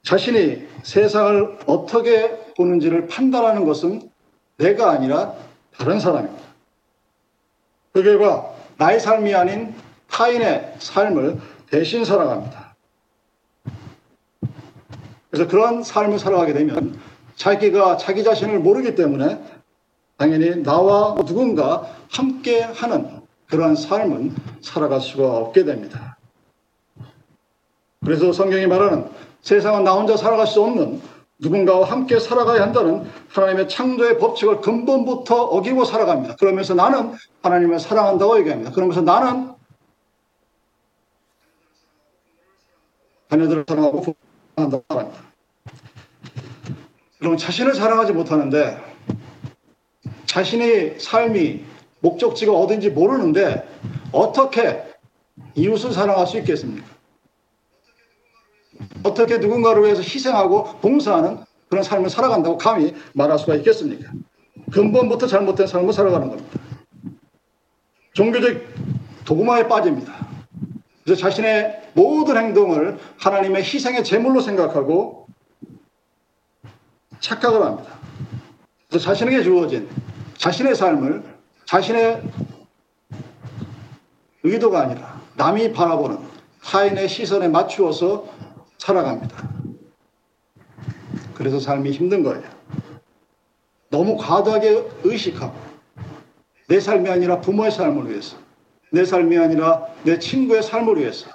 자신이 0.03 0.67
세상을 0.83 1.59
어떻게 1.67 2.39
보는지를 2.57 3.07
판단하는 3.07 3.65
것은 3.65 4.11
내가 4.57 4.91
아니라 4.91 5.35
다른 5.77 6.01
사람입니다. 6.01 6.43
그 7.93 8.03
결과 8.03 8.55
나의 8.79 9.01
삶이 9.01 9.35
아닌 9.35 9.75
타인의 10.09 10.77
삶을 10.79 11.39
대신 11.71 12.05
살아갑니다. 12.05 12.75
그래서 15.31 15.49
그런 15.49 15.83
삶을 15.83 16.19
살아가게 16.19 16.53
되면 16.53 16.99
자기가 17.37 17.97
자기 17.97 18.25
자신을 18.25 18.59
모르기 18.59 18.95
때문에 18.95 19.41
당연히 20.17 20.63
나와 20.63 21.15
누군가 21.25 21.95
함께 22.11 22.61
하는 22.61 23.21
그러한 23.47 23.77
삶은 23.77 24.35
살아갈 24.61 25.01
수가 25.01 25.37
없게 25.37 25.65
됩니다. 25.65 26.10
그래서 28.05 28.33
성경이 28.33 28.67
말하는 28.67 29.11
세상은 29.43 29.85
나 29.85 29.93
혼자 29.93 30.17
살아갈 30.17 30.47
수 30.47 30.63
없는 30.63 31.03
누군가와 31.39 31.91
함께 31.91 32.19
살아가야 32.19 32.63
한다는 32.63 33.05
하나님의 33.29 33.69
창조의 33.69 34.19
법칙을 34.19 34.61
근본부터 34.61 35.43
어기고 35.43 35.85
살아갑니다. 35.85 36.37
그러면서 36.37 36.75
나는 36.75 37.13
하나님을 37.43 37.79
사랑한다고 37.79 38.39
얘기합니다. 38.41 38.73
그러면서 38.73 39.01
나는 39.01 39.55
자녀들을 43.31 43.65
사랑하고 43.69 44.17
사랑한다고 44.57 44.85
말합니다. 44.89 45.23
그럼 47.19 47.37
자신을 47.37 47.75
사랑하지 47.75 48.13
못하는데 48.13 48.83
자신의 50.27 51.01
삶이 51.01 51.65
목적지가 52.01 52.53
어딘지 52.53 52.91
모르는데 52.91 53.69
어떻게 54.13 54.85
이웃을 55.55 55.93
사랑할 55.93 56.27
수 56.27 56.39
있겠습니까? 56.39 56.90
어떻게 59.03 59.39
누군가를 59.39 59.85
위해서 59.85 60.03
희생하고 60.03 60.79
봉사하는 60.81 61.39
그런 61.69 61.85
삶을 61.85 62.11
살아간다고 62.11 62.59
감히 62.59 62.95
말할 63.15 63.39
수가 63.39 63.55
있겠습니까? 63.57 64.11
근본부터 64.73 65.27
잘못된 65.27 65.67
삶을 65.67 65.93
살아가는 65.93 66.29
겁니다. 66.29 66.49
종교적 68.13 68.61
도구마에 69.25 69.69
빠집니다. 69.69 70.15
그래서 71.05 71.21
자신의 71.23 71.91
모든 71.95 72.37
행동을 72.37 72.99
하나님의 73.19 73.63
희생의 73.63 74.05
제물로 74.05 74.41
생각하고 74.41 75.27
착각을 77.21 77.63
합니다. 77.63 77.93
그래서 78.89 79.05
자신에게 79.05 79.43
주어진 79.43 79.89
자신의 80.37 80.75
삶을 80.75 81.23
자신의 81.65 82.23
의도가 84.43 84.81
아니라 84.81 85.21
남이 85.37 85.73
바라보는 85.73 86.19
타인의 86.65 87.09
시선에 87.09 87.49
맞추어서 87.49 88.27
살아갑니다. 88.81 89.51
그래서 91.35 91.61
삶이 91.61 91.91
힘든 91.93 92.23
거예요. 92.23 92.43
너무 93.91 94.17
과도하게 94.17 94.89
의식하고 95.05 95.55
내 96.69 96.81
삶이 96.81 97.09
아니라 97.09 97.41
부모의 97.41 97.71
삶을 97.71 98.09
위해서 98.09 98.39
내 98.93 99.05
삶이 99.05 99.37
아니라 99.39 99.87
내 100.03 100.19
친구의 100.19 100.63
삶을 100.63 100.99
위해서 100.99 101.29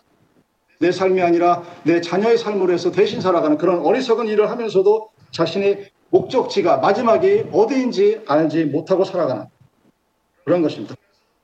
내 0.80 0.92
삶이 0.92 1.22
아니라 1.22 1.64
내 1.84 2.02
자녀의 2.02 2.38
삶을 2.38 2.68
위해서 2.68 2.92
대신 2.92 3.22
살아가는 3.22 3.58
그런 3.58 3.80
어리석은 3.80 4.28
일을 4.28 4.50
하면서도 4.50 5.10
자신의 5.32 5.92
목적지가 6.10 6.78
마지막이 6.78 7.50
어디인지 7.52 8.24
알지 8.28 8.66
못하고 8.66 9.04
살아가는 9.04 9.46
그런 10.44 10.62
것입니다. 10.62 10.96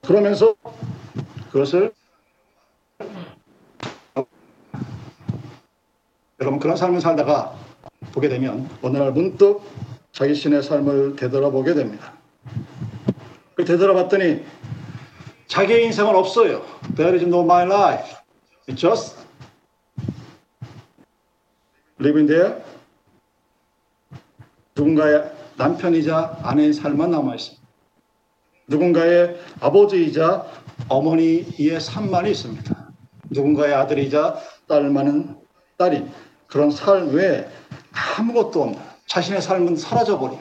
그러면서 0.01 0.55
그것을 1.51 1.93
여러분 6.41 6.59
그런 6.59 6.75
삶을 6.75 7.01
살다가 7.01 7.55
보게 8.13 8.27
되면 8.27 8.67
어느 8.81 8.97
날 8.97 9.11
문득 9.11 9.61
자기 10.11 10.33
신의 10.33 10.63
삶을 10.63 11.15
되돌아보게 11.15 11.75
됩니다. 11.75 12.13
그 13.53 13.63
되돌아봤더니 13.63 14.43
자기의 15.45 15.85
인생은 15.85 16.15
없어요. 16.15 16.65
There 16.95 17.15
is 17.15 17.23
no 17.25 17.41
my 17.41 17.63
life. 17.63 18.17
It's 18.67 18.77
just 18.77 19.17
living 21.99 22.27
there. 22.27 22.63
누군가의 24.75 25.31
남편이자 25.57 26.39
아내의 26.41 26.73
삶만 26.73 27.11
남아있습니다. 27.11 27.61
누군가의 28.67 29.39
아버지이자 29.59 30.47
어머니의 30.89 31.79
삶만 31.79 32.25
있습니다. 32.25 32.93
누군가의 33.29 33.75
아들이자 33.75 34.39
딸만은 34.67 35.35
딸인 35.77 36.09
그런 36.51 36.69
삶 36.69 37.13
외에 37.13 37.47
아무것도 37.93 38.63
없는 38.63 38.79
자신의 39.07 39.41
삶은 39.41 39.77
사라져버린 39.77 40.37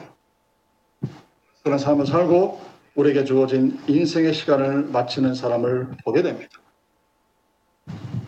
그런 1.63 1.79
삶을 1.79 2.05
살고 2.05 2.61
우리에게 2.95 3.23
주어진 3.23 3.81
인생의 3.87 4.33
시간을 4.33 4.83
마치는 4.87 5.35
사람을 5.35 5.95
보게 6.03 6.21
됩니다. 6.21 6.51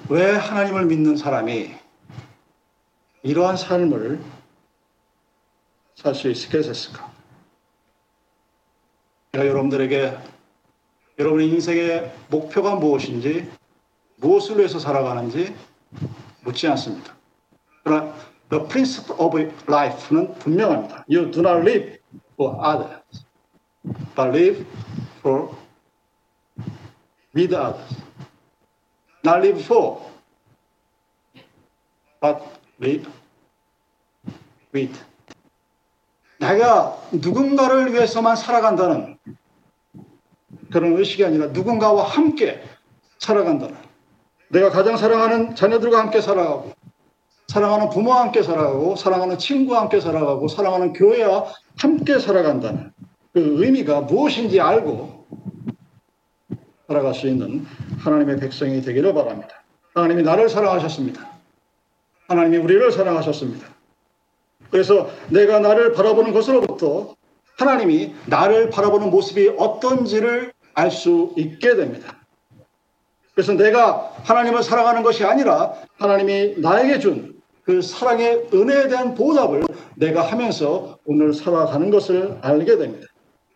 왜 0.10 0.32
하나님을 0.32 0.86
믿는 0.86 1.17
사람이 1.17 1.76
이러한 3.24 3.58
삶을 3.58 4.22
살 5.96 6.15
수 6.15 6.30
있게 6.30 6.62
됐을까? 6.62 7.12
제가 9.32 9.48
여러분들에게 9.48 10.17
여러분의 11.19 11.50
인생의 11.50 12.13
목표가 12.30 12.76
무엇인지 12.76 13.50
무엇을 14.17 14.58
위해서 14.58 14.80
살아가는지 14.80 15.56
묻지 16.41 16.67
않습니다. 16.67 17.15
그러나 17.84 18.13
the 18.50 18.67
principle 18.67 19.17
of 19.19 19.38
life는 19.67 20.34
분명합니다. 20.36 21.06
You 21.10 21.32
do 21.32 21.41
not 21.41 21.62
live 21.62 21.98
for 22.36 22.56
others, 22.60 23.26
but 24.15 24.30
live 24.30 24.65
for 25.19 25.56
with 27.36 27.54
others. 27.54 27.98
Not 29.24 29.39
live 29.39 29.62
for, 29.63 30.02
but 32.22 32.41
live 32.80 33.10
with. 34.74 35.00
내가 36.39 37.02
누군가를 37.12 37.93
위해서만 37.93 38.36
살아간다는 38.36 39.17
그런 40.72 40.98
의식이 40.98 41.24
아니라 41.24 41.48
누군가와 41.48 42.04
함께 42.04 42.62
살아간다는 43.19 43.78
내가 44.50 44.69
가장 44.69 44.98
사랑하는 44.98 45.56
자녀들과 45.56 46.00
함께 46.00 46.19
살아가고 46.19 46.72
사랑하는 47.53 47.89
부모와 47.89 48.21
함께 48.21 48.41
살아가고 48.41 48.95
사랑하는 48.95 49.37
친구와 49.37 49.81
함께 49.81 49.99
살아가고 49.99 50.47
사랑하는 50.47 50.91
교회와 50.91 51.53
함께 51.77 52.17
살아간다는 52.17 52.91
그 53.31 53.63
의미가 53.63 54.01
무엇인지 54.01 54.59
알고 54.59 55.27
살아갈 56.87 57.13
수 57.13 57.27
있는 57.27 57.63
하나님의 57.99 58.37
백성이 58.37 58.81
되기를 58.81 59.13
바랍니다. 59.13 59.61
하나님이 59.93 60.23
나를 60.23 60.49
사랑하셨습니다. 60.49 61.29
하나님이 62.27 62.57
우리를 62.57 62.91
사랑하셨습니다. 62.91 63.67
그래서 64.71 65.11
내가 65.29 65.59
나를 65.59 65.93
바라보는 65.93 66.33
것으로부터 66.33 67.15
하나님이 67.59 68.15
나를 68.25 68.71
바라보는 68.71 69.11
모습이 69.11 69.53
어떤지를 69.59 70.53
알 70.73 70.89
수 70.89 71.31
있게 71.37 71.75
됩니다. 71.75 72.17
그래서 73.35 73.53
내가 73.53 74.11
하나님을 74.23 74.63
사랑하는 74.63 75.03
것이 75.03 75.23
아니라 75.23 75.73
하나님이 75.99 76.55
나에게 76.57 76.97
준 76.97 77.42
그 77.63 77.82
사랑의 77.82 78.47
은혜에 78.54 78.88
대한 78.89 79.15
보답을 79.15 79.63
내가 79.95 80.21
하면서 80.21 80.97
오늘 81.06 81.34
살아가는 81.34 81.89
것을 81.89 82.38
알게 82.41 82.78
됩니다. 82.78 83.08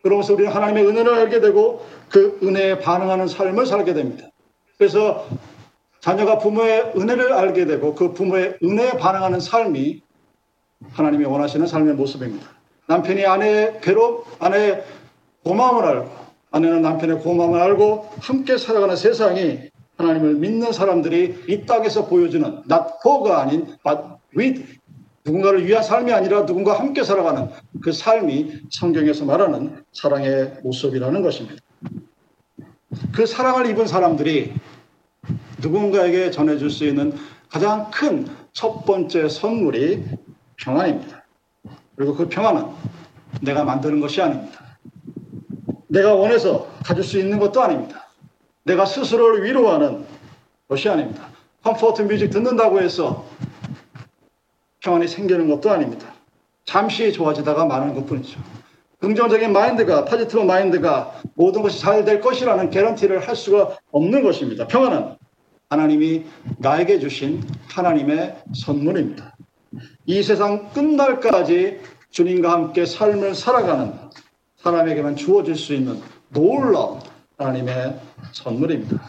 그러면서 0.02 0.34
우리는 0.34 0.52
하나님의 0.52 0.88
은혜를 0.88 1.14
알게 1.14 1.42
되고 1.42 1.86
그 2.10 2.40
은혜에 2.42 2.80
반응하는 2.80 3.28
삶을 3.28 3.66
살게 3.66 3.94
됩니다. 3.94 4.28
그래서 4.78 5.28
자녀가 6.00 6.38
부모의 6.38 6.94
은혜를 6.96 7.34
알게 7.34 7.66
되고 7.66 7.96
그 7.96 8.14
부모의 8.14 8.60
은혜에 8.64 8.92
반응하는 8.92 9.40
삶이 9.40 10.02
하나님이 10.92 11.26
원하시는 11.26 11.68
삶의 11.68 11.96
모습입니다. 11.96 12.48
남편이 12.88 13.26
아내의 13.26 13.80
괴롭, 13.82 14.26
아내의 14.40 14.84
고마움을 15.44 15.84
알고, 15.84 16.10
아내는 16.52 16.82
남편의 16.82 17.20
고마움을 17.20 17.60
알고 17.60 18.10
함께 18.22 18.58
살아가는 18.58 18.96
세상이 18.96 19.70
하나님을 19.98 20.36
믿는 20.36 20.72
사람들이 20.72 21.46
이 21.48 21.66
땅에서 21.66 22.06
보여주는 22.06 22.46
not 22.46 22.84
for가 23.04 23.42
아닌 23.42 23.66
but 23.84 24.00
with 24.38 24.64
누군가를 25.26 25.66
위한 25.66 25.84
삶이 25.84 26.14
아니라 26.14 26.46
누군가 26.46 26.80
함께 26.80 27.04
살아가는 27.04 27.50
그 27.82 27.92
삶이 27.92 28.62
성경에서 28.70 29.26
말하는 29.26 29.84
사랑의 29.92 30.60
모습이라는 30.64 31.22
것입니다. 31.22 31.62
그 33.14 33.26
사랑을 33.26 33.66
입은 33.68 33.88
사람들이 33.88 34.54
누군가에게 35.62 36.32
전해줄 36.32 36.70
수 36.70 36.86
있는 36.86 37.14
가장 37.50 37.90
큰 37.92 38.48
첫 38.58 38.86
번째 38.86 39.30
선물이 39.30 40.04
평안입니다. 40.56 41.24
그리고 41.96 42.16
그 42.16 42.28
평안은 42.28 42.66
내가 43.44 43.64
만드는 43.64 44.00
것이 44.00 44.20
아닙니다. 44.20 44.80
내가 45.88 46.16
원해서 46.16 46.68
가질 46.84 47.04
수 47.04 47.20
있는 47.20 47.38
것도 47.38 47.62
아닙니다. 47.62 48.07
내가 48.68 48.86
스스로를 48.86 49.46
위로하는 49.46 50.06
것이 50.68 50.90
아닙니다. 50.90 51.30
comfort 51.64 52.02
music 52.04 52.30
듣는다고 52.30 52.82
해서 52.82 53.26
평안이 54.82 55.08
생기는 55.08 55.50
것도 55.50 55.72
아닙니다. 55.72 56.14
잠시 56.66 57.12
좋아지다가 57.14 57.66
마는 57.66 57.96
것 57.96 58.06
뿐이죠. 58.06 58.40
긍정적인 59.00 59.54
마인드가, 59.54 60.04
positive 60.06 60.42
mind가 60.42 61.14
모든 61.36 61.62
것이 61.62 61.80
잘 61.80 62.04
될 62.04 62.20
것이라는 62.20 62.70
guarantee를 62.70 63.26
할 63.28 63.36
수가 63.36 63.78
없는 63.92 64.24
것입니다. 64.24 64.68
평안은 64.68 65.16
하나님이 65.70 66.26
나에게 66.58 67.00
주신 67.00 67.44
하나님의 67.70 68.36
선물입니다. 68.54 69.36
이 70.06 70.24
세상 70.24 70.70
끝날까지 70.72 71.80
주님과 72.10 72.52
함께 72.52 72.86
삶을 72.86 73.36
살아가는 73.36 73.94
사람에게만 74.58 75.16
주어질 75.16 75.56
수 75.56 75.74
있는 75.74 76.02
놀라운 76.30 77.00
하나님의 77.38 78.00
선물입니다. 78.38 79.02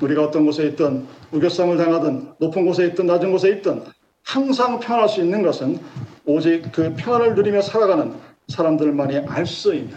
우리가 0.00 0.24
어떤 0.24 0.44
곳에 0.46 0.66
있든 0.68 1.06
우겨쌈을 1.32 1.76
당하든 1.76 2.34
높은 2.38 2.66
곳에 2.66 2.86
있든 2.86 3.06
낮은 3.06 3.32
곳에 3.32 3.50
있든 3.50 3.84
항상 4.22 4.78
평안할 4.78 5.08
수 5.08 5.20
있는 5.20 5.42
것은 5.42 5.80
오직 6.26 6.70
그 6.72 6.94
평안을 6.94 7.34
누리며 7.34 7.62
살아가는 7.62 8.14
사람들만이 8.48 9.18
알 9.28 9.46
수 9.46 9.74
있는 9.74 9.96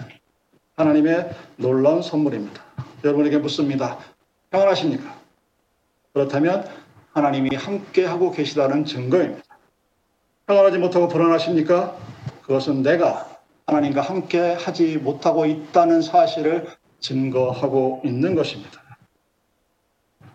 하나님의 0.75 1.31
놀라운 1.57 2.01
선물입니다. 2.01 2.63
여러분에게 3.03 3.37
묻습니다. 3.37 3.99
평안하십니까? 4.49 5.15
그렇다면 6.13 6.67
하나님이 7.13 7.55
함께 7.55 8.05
하고 8.05 8.31
계시다는 8.31 8.85
증거입니다. 8.85 9.43
평안하지 10.47 10.77
못하고 10.77 11.07
불안하십니까? 11.07 11.95
그것은 12.43 12.81
내가 12.83 13.29
하나님과 13.67 14.01
함께 14.01 14.53
하지 14.53 14.97
못하고 14.97 15.45
있다는 15.45 16.01
사실을 16.01 16.67
증거하고 17.01 18.01
있는 18.05 18.35
것입니다. 18.35 18.81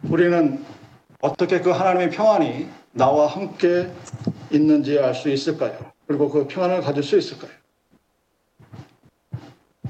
우리는 0.03 0.65
어떻게 1.21 1.61
그 1.61 1.71
하나님의 1.71 2.11
평안이 2.11 2.69
나와 2.93 3.27
함께 3.27 3.91
있는지 4.51 4.99
알 4.99 5.15
수 5.15 5.29
있을까요? 5.31 5.93
그리고 6.07 6.29
그 6.29 6.47
평안을 6.47 6.83
가질 6.83 7.03
수 7.03 7.17
있을까요? 7.17 7.51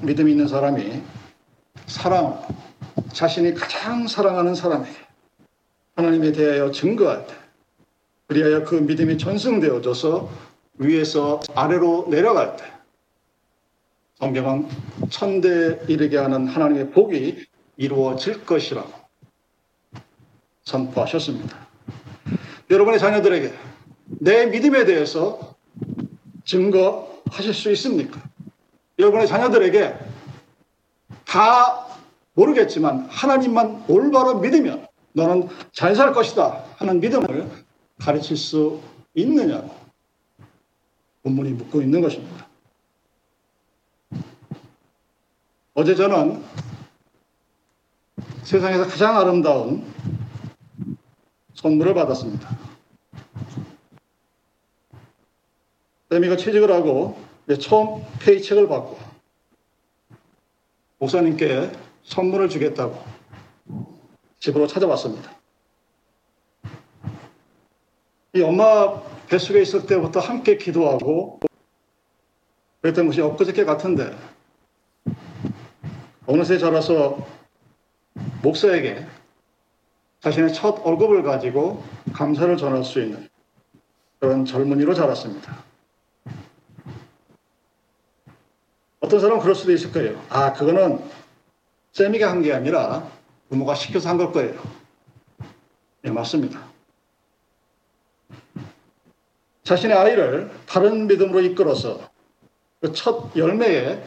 믿음 0.03 0.29
있는 0.29 0.47
사람이 0.47 1.03
사랑, 1.87 2.47
자신이 3.12 3.55
가장 3.55 4.07
사랑하는 4.07 4.55
사람에게 4.55 4.97
하나님에 5.97 6.33
대하여 6.33 6.71
증거할 6.71 7.27
때, 7.27 7.35
그리하여 8.29 8.65
그 8.65 8.75
믿음이 8.75 9.19
전승되어져서 9.19 10.29
위에서 10.79 11.41
아래로 11.55 12.09
내려갈 12.11 12.57
때, 12.57 12.65
성경은 14.18 14.66
천대에 15.11 15.81
이르게 15.88 16.16
하는 16.16 16.46
하나님의 16.46 16.90
복이 16.90 17.46
이루어질 17.76 18.46
것이라고 18.46 18.90
선포하셨습니다. 20.64 21.66
여러분의 22.70 22.98
자녀들에게 22.98 23.52
내 24.07 24.46
믿음에 24.46 24.87
대해서 24.87 25.55
증거하실 26.44 27.52
수 27.52 27.70
있습니까? 27.72 28.22
여러분의 28.98 29.26
자녀들에게 29.29 29.94
다 31.26 31.87
모르겠지만 32.33 33.07
하나님만 33.11 33.85
올바로 33.88 34.40
믿으면 34.40 34.87
너는 35.12 35.48
잘 35.72 35.94
살 35.94 36.12
것이다 36.12 36.64
하는 36.76 37.00
믿음을 37.00 37.50
가르칠 37.98 38.37
수 38.37 38.81
있느냐고 39.14 39.74
본문이 41.22 41.50
묻고 41.50 41.83
있는 41.83 42.00
것입니다. 42.00 42.46
어제 45.79 45.95
저는 45.95 46.43
세상에서 48.45 48.87
가장 48.87 49.19
아름다운 49.19 49.85
선물을 51.53 51.93
받았습니다. 51.93 52.49
쌤이가 56.09 56.39
취직을 56.39 56.73
하고 56.73 57.21
처음 57.61 58.03
페이책을 58.21 58.69
받고 58.69 58.99
목사님께 60.97 61.71
선물을 62.05 62.49
주겠다고 62.49 62.99
집으로 64.39 64.67
찾아왔습니다. 64.67 65.31
이 68.35 68.41
엄마 68.41 69.03
뱃속에 69.27 69.61
있을 69.61 69.85
때부터 69.85 70.21
함께 70.21 70.57
기도하고 70.57 71.41
그랬던 72.81 73.09
것이 73.09 73.21
엊그저께 73.21 73.67
같은데 73.67 74.17
어느새 76.27 76.59
자라서 76.59 77.25
목사에게 78.43 79.07
자신의 80.21 80.53
첫 80.53 80.85
월급을 80.85 81.23
가지고 81.23 81.85
감사를 82.12 82.57
전할 82.57 82.83
수 82.85 83.01
있는 83.01 83.29
그런 84.19 84.45
젊은이로 84.45 84.95
자랐습니다. 84.95 85.65
어떤 89.01 89.21
사람은 89.21 89.41
그럴 89.41 89.55
수도 89.55 89.73
있을 89.73 89.93
거예요. 89.93 90.21
아, 90.31 90.53
그거는 90.53 91.01
쌤이가 91.93 92.29
한 92.31 92.43
게 92.43 92.53
아니라 92.53 93.09
부모가 93.49 93.75
시켜서 93.75 94.09
한 94.09 94.19
걸 94.19 94.33
거예요. 94.33 94.61
네, 96.03 96.11
맞습니다. 96.11 96.61
자신의 99.65 99.97
아이를 99.97 100.51
바른 100.67 101.07
믿음으로 101.07 101.41
이끌어서 101.43 102.01
그 102.81 102.93
첫 102.93 103.35
열매에 103.37 104.03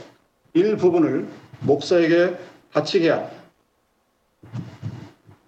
일부분을 0.54 1.28
목사에게 1.62 2.38
바치게 2.72 3.10
한 3.10 3.30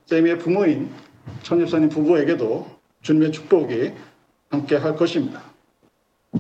세미의 0.05 0.39
부모인 0.39 0.91
천집사님 1.43 1.89
부부에게도 1.89 2.67
주님의 3.01 3.31
축복이 3.31 3.93
함께 4.49 4.75
할 4.75 4.95
것입니다. 4.95 5.41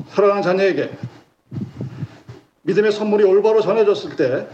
사랑하는 0.09 0.41
자녀에게 0.41 0.91
믿음의 2.63 2.91
선물이 2.91 3.23
올바로 3.23 3.61
전해졌을 3.61 4.15
때 4.15 4.47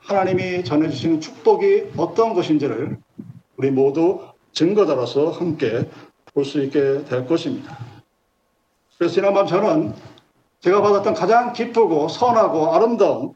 하나님이 0.00 0.64
전해주시는 0.64 1.20
축복이 1.20 1.92
어떤 1.96 2.34
것인지를 2.34 2.98
우리 3.56 3.70
모두 3.70 4.20
증거자로서 4.52 5.30
함께 5.30 5.88
볼 6.34 6.44
수 6.44 6.62
있게 6.62 7.04
될 7.04 7.26
것입니다. 7.26 7.76
그래서 8.96 9.14
지난밤 9.14 9.46
저는 9.46 9.92
제가 10.60 10.80
받았던 10.82 11.14
가장 11.14 11.52
기쁘고 11.52 12.08
선하고 12.08 12.74
아름다운 12.74 13.34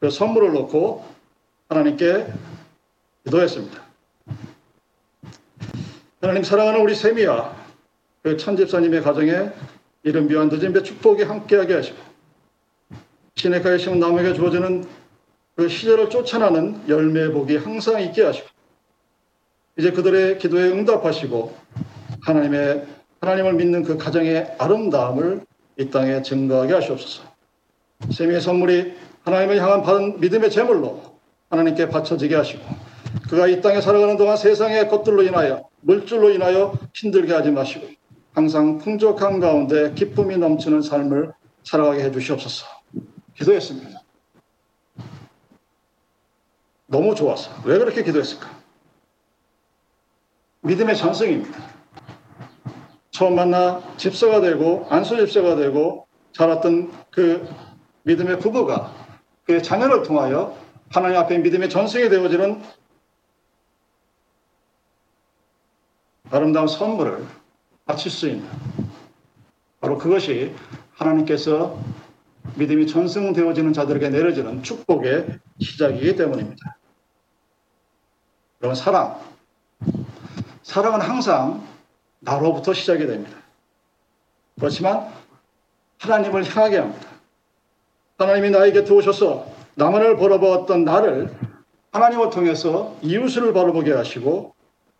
그 0.00 0.10
선물을 0.10 0.52
놓고 0.52 1.04
하나님께 1.68 2.26
기도했습니다. 3.24 3.82
하나님 6.20 6.42
사랑하는 6.42 6.80
우리 6.80 6.94
세미야 6.94 7.56
그 8.22 8.36
천집사님의 8.36 9.02
가정에 9.02 9.50
이른 10.02 10.28
비와 10.28 10.44
늦은 10.44 10.72
배 10.72 10.82
축복이 10.82 11.22
함께하게 11.22 11.74
하시고 11.74 11.98
시내가에 13.36 13.78
심은 13.78 14.00
나무에게 14.00 14.34
주어지는 14.34 14.86
그 15.54 15.68
시절을 15.68 16.10
쫓아나는 16.10 16.88
열매의 16.88 17.32
복이 17.32 17.56
항상 17.56 18.00
있게 18.02 18.22
하시고 18.22 18.46
이제 19.76 19.92
그들의 19.92 20.38
기도에 20.38 20.70
응답하시고 20.70 21.56
하나님의 22.22 22.86
하나님을 23.20 23.54
믿는 23.54 23.82
그 23.82 23.96
가정의 23.96 24.54
아름다움을 24.58 25.44
이 25.78 25.90
땅에 25.90 26.22
증거하게 26.22 26.74
하시옵소서. 26.74 27.22
세미의 28.10 28.40
선물이 28.40 29.07
하나님을 29.28 29.60
향한 29.60 29.82
받은 29.82 30.20
믿음의 30.20 30.50
제물로 30.50 31.18
하나님께 31.50 31.88
바쳐지게 31.88 32.34
하시고 32.34 32.62
그가 33.28 33.46
이 33.46 33.60
땅에 33.60 33.80
살아가는 33.80 34.16
동안 34.16 34.36
세상의 34.36 34.88
것들로 34.88 35.22
인하여 35.22 35.68
물질로 35.80 36.30
인하여 36.30 36.72
힘들게 36.94 37.34
하지 37.34 37.50
마시고 37.50 37.86
항상 38.32 38.78
풍족한 38.78 39.40
가운데 39.40 39.92
기쁨이 39.94 40.38
넘치는 40.38 40.82
삶을 40.82 41.32
살아가게 41.62 42.04
해주시옵소서. 42.04 42.66
기도했습니다. 43.34 44.02
너무 46.86 47.14
좋아서 47.14 47.50
왜 47.64 47.78
그렇게 47.78 48.02
기도했을까? 48.02 48.48
믿음의 50.62 50.96
전승입니다. 50.96 51.58
처음 53.10 53.34
만나 53.34 53.82
집사가 53.96 54.40
되고 54.40 54.86
안수 54.88 55.16
집사가 55.16 55.56
되고 55.56 56.06
자랐던 56.32 56.92
그 57.10 57.46
믿음의 58.04 58.38
부부가 58.38 59.07
그 59.48 59.62
자녀를 59.62 60.02
통하여 60.02 60.58
하나님 60.90 61.16
앞에 61.16 61.38
믿음의 61.38 61.70
전승이 61.70 62.10
되어지는 62.10 62.62
아름다운 66.30 66.68
선물을 66.68 67.26
바칠 67.86 68.10
수 68.10 68.28
있는 68.28 68.46
바로 69.80 69.96
그것이 69.96 70.54
하나님께서 70.96 71.80
믿음이 72.56 72.86
전승되어지는 72.88 73.72
자들에게 73.72 74.10
내려지는 74.10 74.62
축복의 74.62 75.38
시작이기 75.58 76.16
때문입니다. 76.16 76.76
여러분 78.60 78.74
사랑 78.74 79.18
사랑은 80.62 81.00
항상 81.00 81.66
나로부터 82.18 82.74
시작이 82.74 83.06
됩니다. 83.06 83.38
그렇지만 84.58 85.10
하나님을 86.00 86.44
향하게 86.44 86.76
합니다. 86.76 87.07
하나님이 88.18 88.50
나에게 88.50 88.84
도우셔서 88.84 89.46
나만을 89.76 90.16
바라보았던 90.16 90.84
나를 90.84 91.30
하나님을 91.92 92.30
통해서 92.30 92.96
이웃을 93.00 93.52
바라보게 93.52 93.92
하시고 93.92 94.54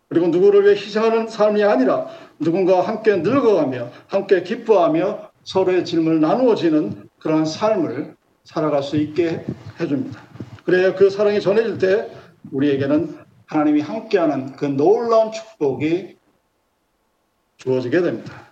그리고 0.09 0.29
누구를 0.29 0.65
위해 0.65 0.75
희생하는 0.75 1.27
삶이 1.27 1.63
아니라 1.65 2.07
누군가와 2.39 2.87
함께 2.87 3.17
늙어가며 3.17 3.91
함께 4.07 4.43
기뻐하며 4.43 5.31
서로의 5.43 5.85
짐을 5.85 6.21
나누어지는 6.21 7.09
그러한 7.19 7.45
삶을 7.45 8.15
살아갈 8.45 8.83
수 8.83 8.97
있게 8.97 9.45
해줍니다. 9.81 10.23
그래야 10.65 10.95
그 10.95 11.11
사랑이 11.11 11.41
전해질 11.41 11.79
때 11.79 12.11
우리에게는 12.53 13.19
하나님이 13.47 13.81
함께하는 13.81 14.53
그 14.53 14.65
놀라운 14.65 15.33
축복이 15.33 16.17
주어지게 17.57 18.01
됩니다. 18.01 18.49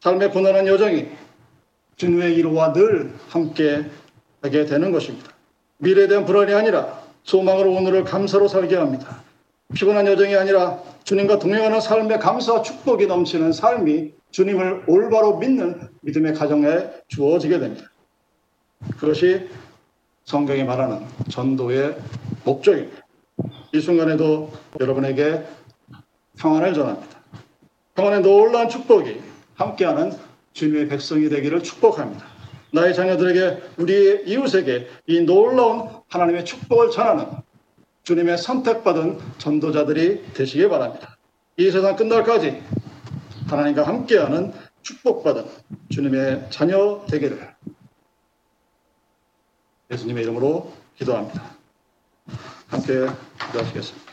삶의 0.00 0.30
고난한 0.30 0.66
여정이 0.68 1.08
주님의 1.98 2.36
이루와 2.36 2.72
늘 2.72 3.12
함께 3.28 3.84
하게 4.40 4.64
되는 4.64 4.92
것입니다. 4.92 5.30
미래에 5.78 6.06
대한 6.06 6.24
불안이 6.24 6.54
아니라 6.54 7.02
소망으로 7.24 7.72
오늘을 7.72 8.04
감사로 8.04 8.48
살게 8.48 8.76
합니다. 8.76 9.22
피곤한 9.74 10.06
여정이 10.06 10.34
아니라 10.34 10.80
주님과 11.04 11.40
동행하는 11.40 11.80
삶의 11.80 12.20
감사와 12.20 12.62
축복이 12.62 13.06
넘치는 13.06 13.52
삶이 13.52 14.14
주님을 14.30 14.84
올바로 14.86 15.38
믿는 15.38 15.88
믿음의 16.02 16.34
가정에 16.34 16.88
주어지게 17.08 17.58
됩니다. 17.58 17.90
그것이 18.98 19.48
성경이 20.24 20.62
말하는 20.64 21.00
전도의 21.30 21.96
목적입니다. 22.44 23.02
이 23.72 23.80
순간에도 23.80 24.52
여러분에게 24.80 25.42
평안을 26.38 26.74
전합니다. 26.74 27.18
평안의 27.94 28.22
놀라운 28.22 28.68
축복이 28.68 29.20
함께하는 29.56 30.27
주님의 30.58 30.88
백성이 30.88 31.28
되기를 31.28 31.62
축복합니다. 31.62 32.26
나의 32.72 32.92
자녀들에게 32.92 33.62
우리의 33.78 34.24
이웃에게 34.26 34.88
이 35.06 35.20
놀라운 35.20 35.88
하나님의 36.08 36.44
축복을 36.44 36.90
전하는 36.90 37.26
주님의 38.02 38.38
선택받은 38.38 39.20
전도자들이 39.38 40.32
되시기 40.34 40.68
바랍니다. 40.68 41.16
이 41.56 41.70
세상 41.70 41.94
끝날까지 41.94 42.62
하나님과 43.46 43.86
함께하는 43.86 44.52
축복받은 44.82 45.44
주님의 45.90 46.48
자녀 46.50 47.04
되기를 47.08 47.54
예수님의 49.90 50.24
이름으로 50.24 50.72
기도합니다. 50.96 51.42
함께 52.68 53.06
기도하시겠습니다. 53.46 54.07